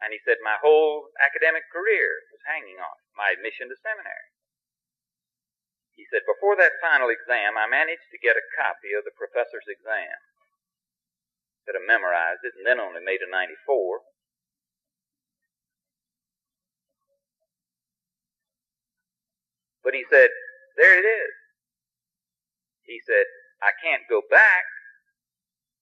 And 0.00 0.16
he 0.16 0.20
said, 0.24 0.40
my 0.40 0.56
whole 0.64 1.12
academic 1.20 1.68
career 1.68 2.24
was 2.32 2.40
hanging 2.48 2.80
on 2.80 2.96
my 3.12 3.36
admission 3.36 3.68
to 3.68 3.76
seminary. 3.76 4.32
He 5.92 6.08
said, 6.08 6.24
before 6.24 6.56
that 6.56 6.80
final 6.80 7.12
exam, 7.12 7.60
I 7.60 7.68
managed 7.68 8.08
to 8.08 8.24
get 8.24 8.40
a 8.40 8.50
copy 8.56 8.96
of 8.96 9.04
the 9.04 9.12
professor's 9.12 9.68
exam. 9.68 10.16
Said 11.68 11.76
I 11.76 11.84
memorized 11.84 12.40
it, 12.40 12.56
and 12.56 12.64
then 12.64 12.80
only 12.80 13.04
made 13.04 13.20
a 13.20 13.28
94. 13.28 14.00
But 19.82 19.94
he 19.94 20.04
said, 20.10 20.28
there 20.76 20.96
it 20.98 21.06
is. 21.06 21.32
He 22.84 23.00
said, 23.06 23.24
I 23.62 23.72
can't 23.84 24.08
go 24.08 24.22
back 24.30 24.64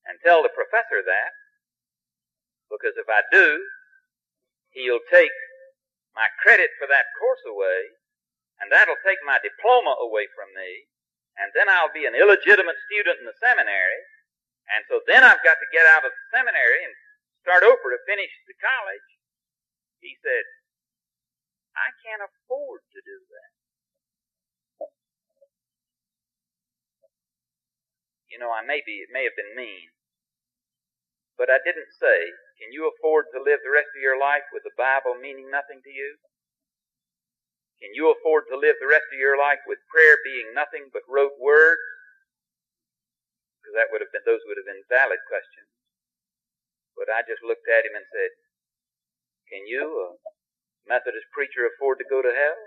and 0.06 0.18
tell 0.22 0.42
the 0.42 0.52
professor 0.54 1.02
that, 1.04 1.32
because 2.70 2.96
if 2.96 3.08
I 3.08 3.22
do, 3.32 3.60
he'll 4.72 5.04
take 5.10 5.32
my 6.14 6.28
credit 6.42 6.70
for 6.76 6.86
that 6.90 7.10
course 7.18 7.42
away, 7.46 7.94
and 8.60 8.70
that'll 8.70 8.98
take 9.06 9.22
my 9.22 9.38
diploma 9.38 9.94
away 10.02 10.26
from 10.34 10.50
me, 10.52 10.90
and 11.38 11.54
then 11.54 11.70
I'll 11.70 11.94
be 11.94 12.04
an 12.04 12.18
illegitimate 12.18 12.76
student 12.90 13.22
in 13.22 13.26
the 13.26 13.38
seminary, 13.38 14.02
and 14.74 14.84
so 14.90 15.00
then 15.06 15.22
I've 15.24 15.44
got 15.46 15.56
to 15.62 15.74
get 15.74 15.86
out 15.94 16.04
of 16.04 16.12
the 16.12 16.24
seminary 16.34 16.84
and 16.84 16.94
start 17.40 17.62
over 17.64 17.86
to 17.94 18.08
finish 18.10 18.32
the 18.44 18.58
college. 18.60 19.08
He 20.02 20.18
said, 20.20 20.44
I 21.78 21.88
can't 22.04 22.26
afford 22.26 22.82
to 22.92 23.00
do 23.00 23.18
that. 23.32 23.57
You 28.28 28.36
know, 28.36 28.52
I 28.52 28.60
may 28.60 28.84
be, 28.84 29.00
it 29.00 29.08
may 29.12 29.24
have 29.24 29.36
been 29.36 29.56
mean, 29.56 29.88
but 31.40 31.48
I 31.48 31.58
didn't 31.64 31.88
say, 31.96 32.32
can 32.60 32.74
you 32.74 32.90
afford 32.90 33.30
to 33.32 33.40
live 33.40 33.64
the 33.64 33.72
rest 33.72 33.88
of 33.96 34.04
your 34.04 34.20
life 34.20 34.44
with 34.52 34.66
the 34.66 34.74
Bible 34.76 35.16
meaning 35.16 35.48
nothing 35.48 35.80
to 35.80 35.92
you? 35.92 36.20
Can 37.80 37.94
you 37.94 38.10
afford 38.10 38.50
to 38.50 38.58
live 38.58 38.74
the 38.82 38.90
rest 38.90 39.06
of 39.14 39.22
your 39.22 39.38
life 39.38 39.62
with 39.64 39.78
prayer 39.86 40.18
being 40.26 40.50
nothing 40.50 40.90
but 40.90 41.06
rote 41.06 41.38
words? 41.38 41.80
Because 43.62 43.78
that 43.78 43.88
would 43.94 44.02
have 44.02 44.10
been, 44.10 44.26
those 44.26 44.42
would 44.50 44.58
have 44.58 44.66
been 44.66 44.82
valid 44.90 45.22
questions. 45.30 45.70
But 46.98 47.06
I 47.06 47.22
just 47.22 47.46
looked 47.46 47.70
at 47.70 47.86
him 47.86 47.94
and 47.94 48.06
said, 48.10 48.34
can 49.46 49.64
you, 49.70 49.86
a 49.86 50.06
Methodist 50.90 51.30
preacher, 51.30 51.64
afford 51.64 52.02
to 52.02 52.10
go 52.10 52.20
to 52.20 52.34
hell? 52.34 52.60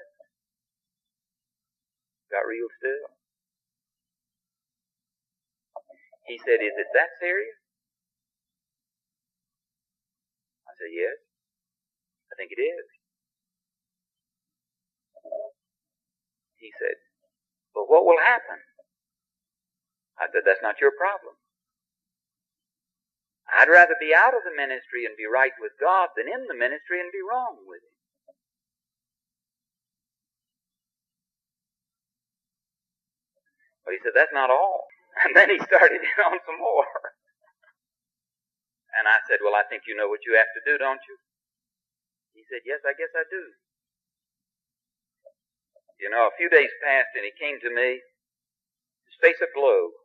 Got 2.31 2.47
real 2.47 2.71
still. 2.79 3.20
He 6.27 6.37
said, 6.45 6.61
Is 6.61 6.75
it 6.77 6.89
that 6.93 7.17
serious? 7.21 7.57
I 10.67 10.73
said, 10.79 10.91
Yes. 10.93 11.17
I 12.31 12.35
think 12.37 12.51
it 12.53 12.61
is. 12.61 12.87
He 16.57 16.71
said, 16.79 16.97
But 17.75 17.89
what 17.89 18.05
will 18.05 18.21
happen? 18.21 18.59
I 20.19 20.27
said, 20.31 20.43
That's 20.45 20.63
not 20.63 20.81
your 20.81 20.93
problem. 20.95 21.35
I'd 23.51 23.71
rather 23.71 23.95
be 23.99 24.15
out 24.15 24.33
of 24.35 24.43
the 24.47 24.55
ministry 24.55 25.05
and 25.05 25.17
be 25.19 25.27
right 25.27 25.53
with 25.59 25.75
God 25.81 26.15
than 26.15 26.27
in 26.31 26.47
the 26.47 26.57
ministry 26.57 26.99
and 27.03 27.11
be 27.11 27.23
wrong 27.23 27.63
with 27.67 27.83
Him. 27.83 27.95
But 33.85 33.93
he 33.95 33.99
said, 34.03 34.13
That's 34.15 34.35
not 34.35 34.51
all. 34.51 34.90
And 35.19 35.35
then 35.35 35.51
he 35.51 35.59
started 35.59 35.99
in 35.99 36.17
on 36.23 36.39
some 36.47 36.59
more. 36.59 36.87
And 38.95 39.07
I 39.07 39.19
said, 39.27 39.39
Well, 39.43 39.55
I 39.55 39.67
think 39.67 39.87
you 39.87 39.95
know 39.95 40.07
what 40.07 40.23
you 40.27 40.35
have 40.35 40.51
to 40.55 40.63
do, 40.63 40.79
don't 40.79 41.01
you? 41.07 41.15
He 42.35 42.43
said, 42.47 42.63
Yes, 42.67 42.83
I 42.83 42.95
guess 42.95 43.11
I 43.15 43.27
do. 43.27 43.43
You 45.99 46.09
know, 46.09 46.27
a 46.27 46.37
few 46.39 46.49
days 46.49 46.71
passed 46.81 47.13
and 47.15 47.23
he 47.23 47.33
came 47.37 47.61
to 47.61 47.71
me, 47.71 48.01
his 49.05 49.17
face 49.21 49.39
aglow. 49.39 49.95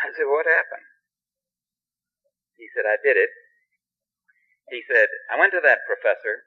I 0.00 0.12
said, 0.12 0.28
What 0.28 0.44
happened? 0.48 0.88
He 2.60 2.68
said, 2.72 2.84
I 2.84 3.00
did 3.00 3.16
it. 3.16 3.32
He 4.72 4.80
said, 4.88 5.08
I 5.28 5.36
went 5.36 5.52
to 5.52 5.62
that 5.64 5.84
professor 5.84 6.44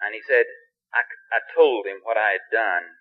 and 0.00 0.14
he 0.14 0.22
said, 0.24 0.46
I, 0.94 1.02
I 1.34 1.40
told 1.54 1.86
him 1.86 2.02
what 2.02 2.18
I 2.18 2.38
had 2.38 2.46
done 2.50 2.99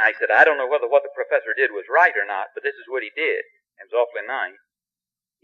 he 0.00 0.16
said, 0.16 0.32
I 0.32 0.44
don't 0.44 0.56
know 0.56 0.68
whether 0.68 0.88
what 0.88 1.04
the 1.04 1.12
professor 1.12 1.52
did 1.52 1.70
was 1.70 1.88
right 1.92 2.16
or 2.16 2.24
not, 2.24 2.56
but 2.56 2.64
this 2.64 2.76
is 2.80 2.88
what 2.88 3.04
he 3.04 3.12
did. 3.12 3.44
And 3.76 3.88
It 3.88 3.92
was 3.92 4.08
awfully 4.08 4.24
nice. 4.24 4.60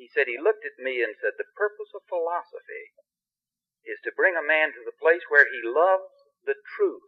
He 0.00 0.08
said 0.08 0.30
he 0.30 0.38
looked 0.38 0.64
at 0.64 0.78
me 0.80 1.02
and 1.02 1.18
said, 1.18 1.34
the 1.36 1.50
purpose 1.58 1.90
of 1.92 2.06
philosophy 2.06 2.94
is 3.84 3.98
to 4.06 4.14
bring 4.14 4.38
a 4.38 4.44
man 4.44 4.70
to 4.72 4.82
the 4.86 4.94
place 4.96 5.26
where 5.28 5.44
he 5.44 5.60
loves 5.64 6.12
the 6.46 6.54
truth. 6.76 7.04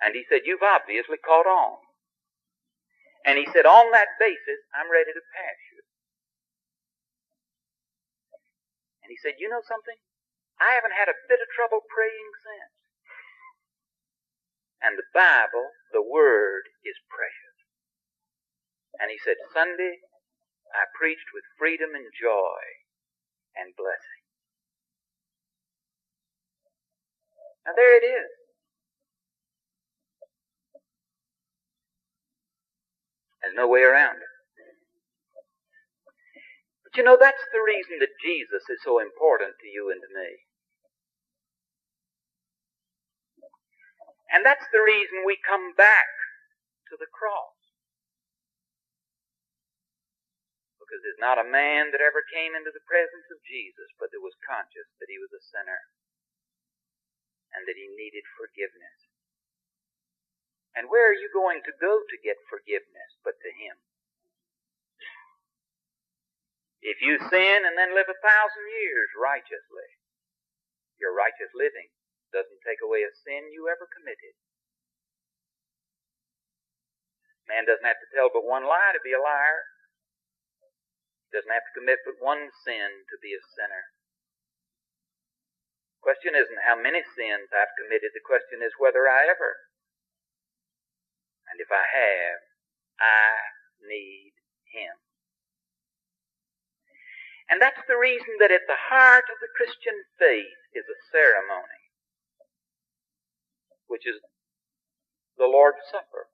And 0.00 0.14
he 0.14 0.24
said, 0.28 0.44
you've 0.44 0.64
obviously 0.64 1.18
caught 1.18 1.48
on. 1.48 1.82
And 3.26 3.40
he 3.40 3.48
said, 3.50 3.66
on 3.66 3.90
that 3.90 4.14
basis, 4.22 4.62
I'm 4.70 4.92
ready 4.92 5.10
to 5.10 5.24
pass 5.34 5.58
you. 5.74 5.82
And 9.02 9.10
he 9.10 9.18
said, 9.18 9.42
you 9.42 9.50
know 9.50 9.64
something? 9.66 9.98
I 10.62 10.78
haven't 10.78 10.94
had 10.94 11.10
a 11.10 11.18
bit 11.26 11.42
of 11.42 11.48
trouble 11.50 11.82
praying 11.90 12.30
since. 12.44 12.75
And 14.86 14.94
the 14.94 15.10
Bible, 15.10 15.74
the 15.90 16.02
Word, 16.06 16.62
is 16.86 16.94
precious. 17.10 17.58
And 19.02 19.10
he 19.10 19.18
said, 19.18 19.36
Sunday, 19.50 19.98
I 20.70 20.86
preached 20.94 21.34
with 21.34 21.42
freedom 21.58 21.90
and 21.98 22.06
joy 22.14 22.62
and 23.58 23.74
blessing. 23.74 24.22
Now 27.66 27.74
there 27.74 27.98
it 27.98 28.06
is. 28.06 28.30
There's 33.42 33.58
no 33.58 33.68
way 33.68 33.82
around 33.82 34.22
it. 34.22 34.32
But 36.84 36.96
you 36.96 37.04
know, 37.04 37.18
that's 37.18 37.46
the 37.52 37.62
reason 37.62 37.98
that 38.00 38.14
Jesus 38.22 38.62
is 38.70 38.80
so 38.84 39.00
important 39.00 39.54
to 39.60 39.68
you 39.68 39.90
and 39.90 40.00
to 40.00 40.10
me. 40.14 40.30
And 44.30 44.42
that's 44.42 44.66
the 44.74 44.82
reason 44.82 45.22
we 45.22 45.38
come 45.38 45.74
back 45.78 46.10
to 46.90 46.98
the 46.98 47.10
cross. 47.10 47.54
Because 50.82 51.02
there's 51.02 51.22
not 51.22 51.42
a 51.42 51.46
man 51.46 51.90
that 51.90 52.02
ever 52.02 52.22
came 52.22 52.54
into 52.54 52.70
the 52.70 52.86
presence 52.86 53.26
of 53.34 53.42
Jesus 53.42 53.90
but 53.98 54.14
that 54.14 54.22
was 54.22 54.38
conscious 54.46 54.86
that 55.02 55.10
he 55.10 55.18
was 55.18 55.34
a 55.34 55.42
sinner 55.42 55.90
and 57.54 57.66
that 57.66 57.78
he 57.78 57.90
needed 57.90 58.22
forgiveness. 58.38 59.10
And 60.78 60.92
where 60.92 61.10
are 61.10 61.16
you 61.16 61.32
going 61.32 61.64
to 61.66 61.74
go 61.82 62.04
to 62.04 62.16
get 62.22 62.38
forgiveness 62.52 63.18
but 63.26 63.40
to 63.42 63.50
him? 63.50 63.80
If 66.84 67.02
you 67.02 67.18
sin 67.18 67.66
and 67.66 67.74
then 67.74 67.96
live 67.96 68.06
a 68.06 68.22
thousand 68.22 68.66
years 68.78 69.10
righteously, 69.18 69.90
your 71.00 71.16
righteous 71.16 71.50
living 71.56 71.90
doesn't 72.36 72.60
take 72.60 72.84
away 72.84 73.00
a 73.00 73.12
sin 73.24 73.48
you 73.48 73.72
ever 73.72 73.88
committed. 73.88 74.36
Man 77.48 77.64
doesn't 77.64 77.88
have 77.88 78.02
to 78.04 78.12
tell 78.12 78.28
but 78.28 78.44
one 78.44 78.68
lie 78.68 78.92
to 78.92 79.00
be 79.00 79.16
a 79.16 79.22
liar. 79.22 79.64
He 81.24 81.32
doesn't 81.32 81.48
have 81.48 81.64
to 81.64 81.76
commit 81.80 82.04
but 82.04 82.20
one 82.20 82.52
sin 82.60 83.08
to 83.08 83.16
be 83.24 83.32
a 83.32 83.40
sinner. 83.40 83.88
The 85.96 86.12
question 86.12 86.36
isn't 86.36 86.68
how 86.68 86.76
many 86.76 87.00
sins 87.16 87.48
I've 87.56 87.72
committed. 87.80 88.12
The 88.12 88.22
question 88.22 88.60
is 88.60 88.76
whether 88.76 89.08
I 89.08 89.24
ever. 89.26 89.56
And 91.48 91.56
if 91.62 91.70
I 91.72 91.82
have, 91.82 92.38
I 93.00 93.56
need 93.86 94.34
Him. 94.70 94.94
And 97.46 97.62
that's 97.62 97.82
the 97.86 97.98
reason 97.98 98.42
that 98.42 98.50
at 98.50 98.66
the 98.66 98.78
heart 98.90 99.30
of 99.30 99.38
the 99.38 99.54
Christian 99.54 99.94
faith 100.18 100.58
is 100.74 100.86
a 100.90 100.98
ceremony, 101.14 101.85
which 103.86 104.06
is 104.06 104.20
the 105.38 105.46
Lord's 105.48 105.82
Supper. 105.90 106.28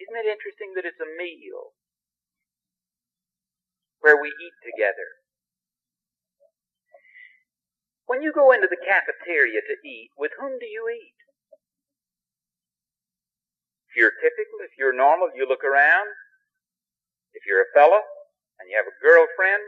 Isn't 0.00 0.18
it 0.18 0.28
interesting 0.28 0.74
that 0.74 0.88
it's 0.88 1.00
a 1.00 1.14
meal 1.18 1.76
where 4.00 4.18
we 4.18 4.28
eat 4.28 4.56
together? 4.64 5.22
When 8.06 8.20
you 8.20 8.34
go 8.34 8.50
into 8.52 8.66
the 8.68 8.80
cafeteria 8.80 9.62
to 9.62 9.76
eat, 9.86 10.10
with 10.18 10.32
whom 10.36 10.58
do 10.58 10.66
you 10.66 10.90
eat? 10.90 11.16
If 13.88 13.96
you're 13.96 14.16
typical, 14.18 14.64
if 14.64 14.74
you're 14.76 14.96
normal, 14.96 15.30
you 15.36 15.44
look 15.44 15.64
around. 15.64 16.08
If 17.32 17.44
you're 17.48 17.64
a 17.64 17.72
fella 17.72 18.00
and 18.60 18.68
you 18.68 18.76
have 18.76 18.88
a 18.88 19.00
girlfriend, 19.00 19.62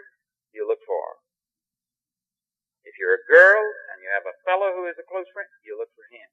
you 0.53 0.67
look 0.69 0.81
for 0.85 0.97
her. 0.97 1.17
If 2.85 3.01
you're 3.01 3.17
a 3.17 3.25
girl 3.29 3.65
and 3.93 4.05
you 4.05 4.09
have 4.13 4.29
a 4.29 4.37
fellow 4.45 4.77
who 4.77 4.85
is 4.89 4.97
a 5.01 5.07
close 5.09 5.29
friend, 5.33 5.49
you 5.65 5.77
look 5.81 5.93
for 5.97 6.05
him. 6.13 6.29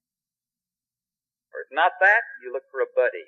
Or 1.51 1.63
if 1.67 1.71
not 1.71 1.99
that, 1.99 2.23
you 2.43 2.51
look 2.51 2.67
for 2.71 2.79
a 2.79 2.95
buddy. 2.95 3.27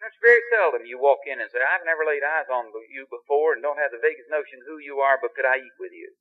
It's 0.00 0.16
very 0.24 0.40
seldom 0.48 0.88
you 0.88 0.96
walk 0.96 1.28
in 1.28 1.44
and 1.44 1.50
say, 1.52 1.60
I've 1.60 1.84
never 1.84 2.08
laid 2.08 2.24
eyes 2.24 2.48
on 2.48 2.72
you 2.88 3.04
before 3.12 3.52
and 3.52 3.60
don't 3.60 3.76
have 3.76 3.92
the 3.92 4.00
vaguest 4.00 4.32
notion 4.32 4.64
who 4.64 4.80
you 4.80 5.04
are, 5.04 5.20
but 5.20 5.36
could 5.36 5.44
I 5.44 5.60
eat 5.60 5.76
with 5.76 5.92
you? 5.92 6.16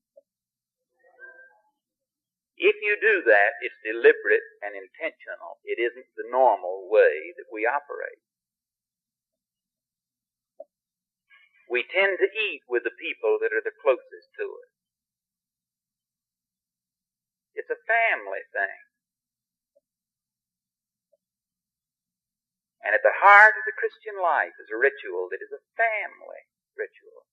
If 2.59 2.75
you 2.83 2.99
do 2.99 3.23
that, 3.23 3.55
it's 3.63 3.87
deliberate 3.87 4.43
and 4.59 4.75
intentional. 4.75 5.63
It 5.63 5.79
isn't 5.79 6.11
the 6.19 6.27
normal 6.27 6.91
way 6.91 7.31
that 7.39 7.47
we 7.47 7.63
operate. 7.63 8.19
We 11.71 11.87
tend 11.87 12.19
to 12.19 12.27
eat 12.27 12.67
with 12.67 12.83
the 12.83 12.91
people 12.99 13.39
that 13.39 13.55
are 13.55 13.63
the 13.63 13.71
closest 13.79 14.27
to 14.43 14.45
us. 14.59 14.71
It's 17.55 17.71
a 17.71 17.79
family 17.87 18.43
thing. 18.51 18.88
And 22.83 22.95
at 22.95 23.03
the 23.03 23.15
heart 23.19 23.59
of 23.59 23.67
the 23.67 23.75
Christian 23.75 24.15
life 24.19 24.55
is 24.55 24.71
a 24.71 24.79
ritual 24.79 25.27
that 25.31 25.43
is 25.43 25.51
a 25.51 25.65
family 25.75 26.47
ritual. 26.79 27.27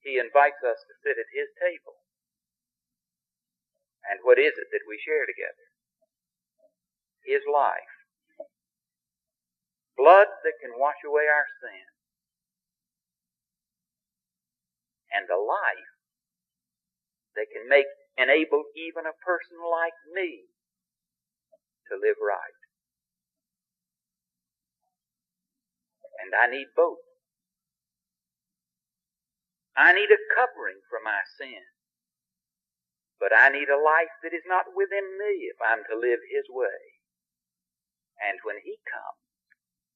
He 0.00 0.16
invites 0.16 0.64
us 0.64 0.80
to 0.80 0.94
sit 1.04 1.20
at 1.20 1.28
his 1.36 1.52
table. 1.60 2.00
And 4.08 4.24
what 4.24 4.40
is 4.40 4.56
it 4.56 4.72
that 4.72 4.88
we 4.88 4.96
share 5.04 5.28
together? 5.28 5.66
His 7.28 7.44
life. 7.44 7.92
Blood 9.98 10.32
that 10.46 10.56
can 10.64 10.80
wash 10.80 11.04
away 11.04 11.28
our 11.28 11.44
sin. 11.60 11.84
And 15.12 15.28
a 15.28 15.36
life 15.36 15.92
that 17.36 17.52
can 17.52 17.68
make, 17.68 17.90
enable 18.16 18.64
even 18.72 19.04
a 19.04 19.20
person 19.20 19.60
like 19.60 19.96
me 20.14 20.48
to 21.90 21.94
live 22.00 22.16
right. 22.22 22.57
And 26.18 26.34
I 26.34 26.50
need 26.50 26.74
both. 26.74 27.02
I 29.78 29.94
need 29.94 30.10
a 30.10 30.18
covering 30.34 30.82
for 30.90 30.98
my 30.98 31.22
sin. 31.38 31.62
But 33.22 33.30
I 33.30 33.50
need 33.50 33.70
a 33.70 33.78
life 33.78 34.14
that 34.22 34.34
is 34.34 34.46
not 34.46 34.74
within 34.74 35.18
me 35.18 35.50
if 35.50 35.58
I'm 35.62 35.86
to 35.86 35.98
live 35.98 36.22
His 36.26 36.46
way. 36.50 36.98
And 38.18 38.42
when 38.42 38.58
He 38.62 38.78
comes 38.86 39.22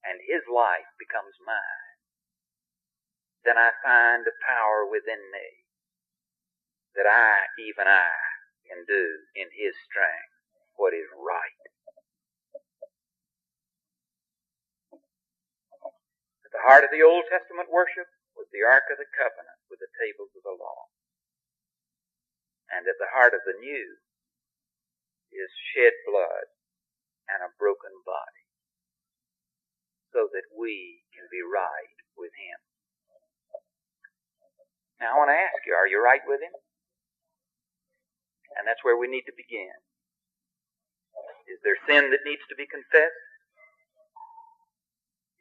and 0.06 0.22
His 0.22 0.46
life 0.46 0.86
becomes 0.98 1.34
mine, 1.42 1.98
then 3.42 3.58
I 3.58 3.74
find 3.82 4.22
a 4.26 4.38
power 4.46 4.86
within 4.86 5.18
me 5.34 5.66
that 6.94 7.06
I, 7.10 7.50
even 7.58 7.90
I, 7.90 8.14
can 8.70 8.86
do 8.86 9.26
in 9.34 9.50
His 9.50 9.74
strength 9.82 10.34
what 10.78 10.94
is 10.94 11.10
right. 11.14 11.71
The 16.52 16.64
heart 16.68 16.84
of 16.84 16.92
the 16.92 17.00
Old 17.00 17.24
Testament 17.32 17.72
worship 17.72 18.06
was 18.36 18.48
the 18.52 18.64
Ark 18.64 18.92
of 18.92 19.00
the 19.00 19.08
Covenant 19.16 19.60
with 19.72 19.80
the 19.80 19.92
tables 19.96 20.32
of 20.36 20.44
the 20.44 20.52
law. 20.52 20.92
And 22.68 22.84
at 22.84 23.00
the 23.00 23.12
heart 23.12 23.32
of 23.32 23.44
the 23.44 23.56
new 23.56 24.00
is 25.32 25.52
shed 25.72 25.96
blood 26.04 26.52
and 27.28 27.40
a 27.40 27.56
broken 27.56 27.92
body 28.04 28.44
so 30.12 30.28
that 30.28 30.52
we 30.52 31.08
can 31.16 31.24
be 31.32 31.40
right 31.40 31.96
with 32.16 32.36
Him. 32.36 32.60
Now 35.00 35.16
I 35.16 35.18
want 35.18 35.32
to 35.32 35.40
ask 35.40 35.64
you, 35.64 35.72
are 35.72 35.88
you 35.88 36.04
right 36.04 36.20
with 36.28 36.44
Him? 36.44 36.52
And 38.60 38.68
that's 38.68 38.84
where 38.84 39.00
we 39.00 39.08
need 39.08 39.24
to 39.24 39.32
begin. 39.32 39.72
Is 41.48 41.60
there 41.64 41.80
sin 41.88 42.12
that 42.12 42.28
needs 42.28 42.44
to 42.52 42.56
be 42.56 42.68
confessed? 42.68 43.31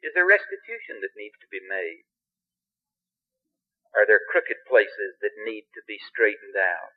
Is 0.02 0.10
there 0.18 0.26
restitution 0.26 0.98
that 0.98 1.14
needs 1.14 1.38
to 1.38 1.48
be 1.48 1.62
made? 1.62 2.02
Are 3.94 4.02
there 4.02 4.26
crooked 4.26 4.58
places 4.66 5.14
that 5.22 5.46
need 5.46 5.70
to 5.78 5.82
be 5.86 6.00
straightened 6.10 6.58
out? 6.58 6.92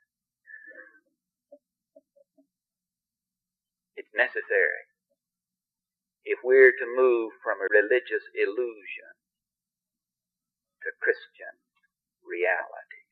It's 3.94 4.12
necessary 4.12 4.90
if 6.26 6.42
we're 6.42 6.74
to 6.74 6.96
move 6.98 7.30
from 7.40 7.62
a 7.62 7.70
religious 7.70 8.26
illusion 8.34 9.14
to 10.82 10.90
Christian 10.98 11.54
reality. 12.26 13.05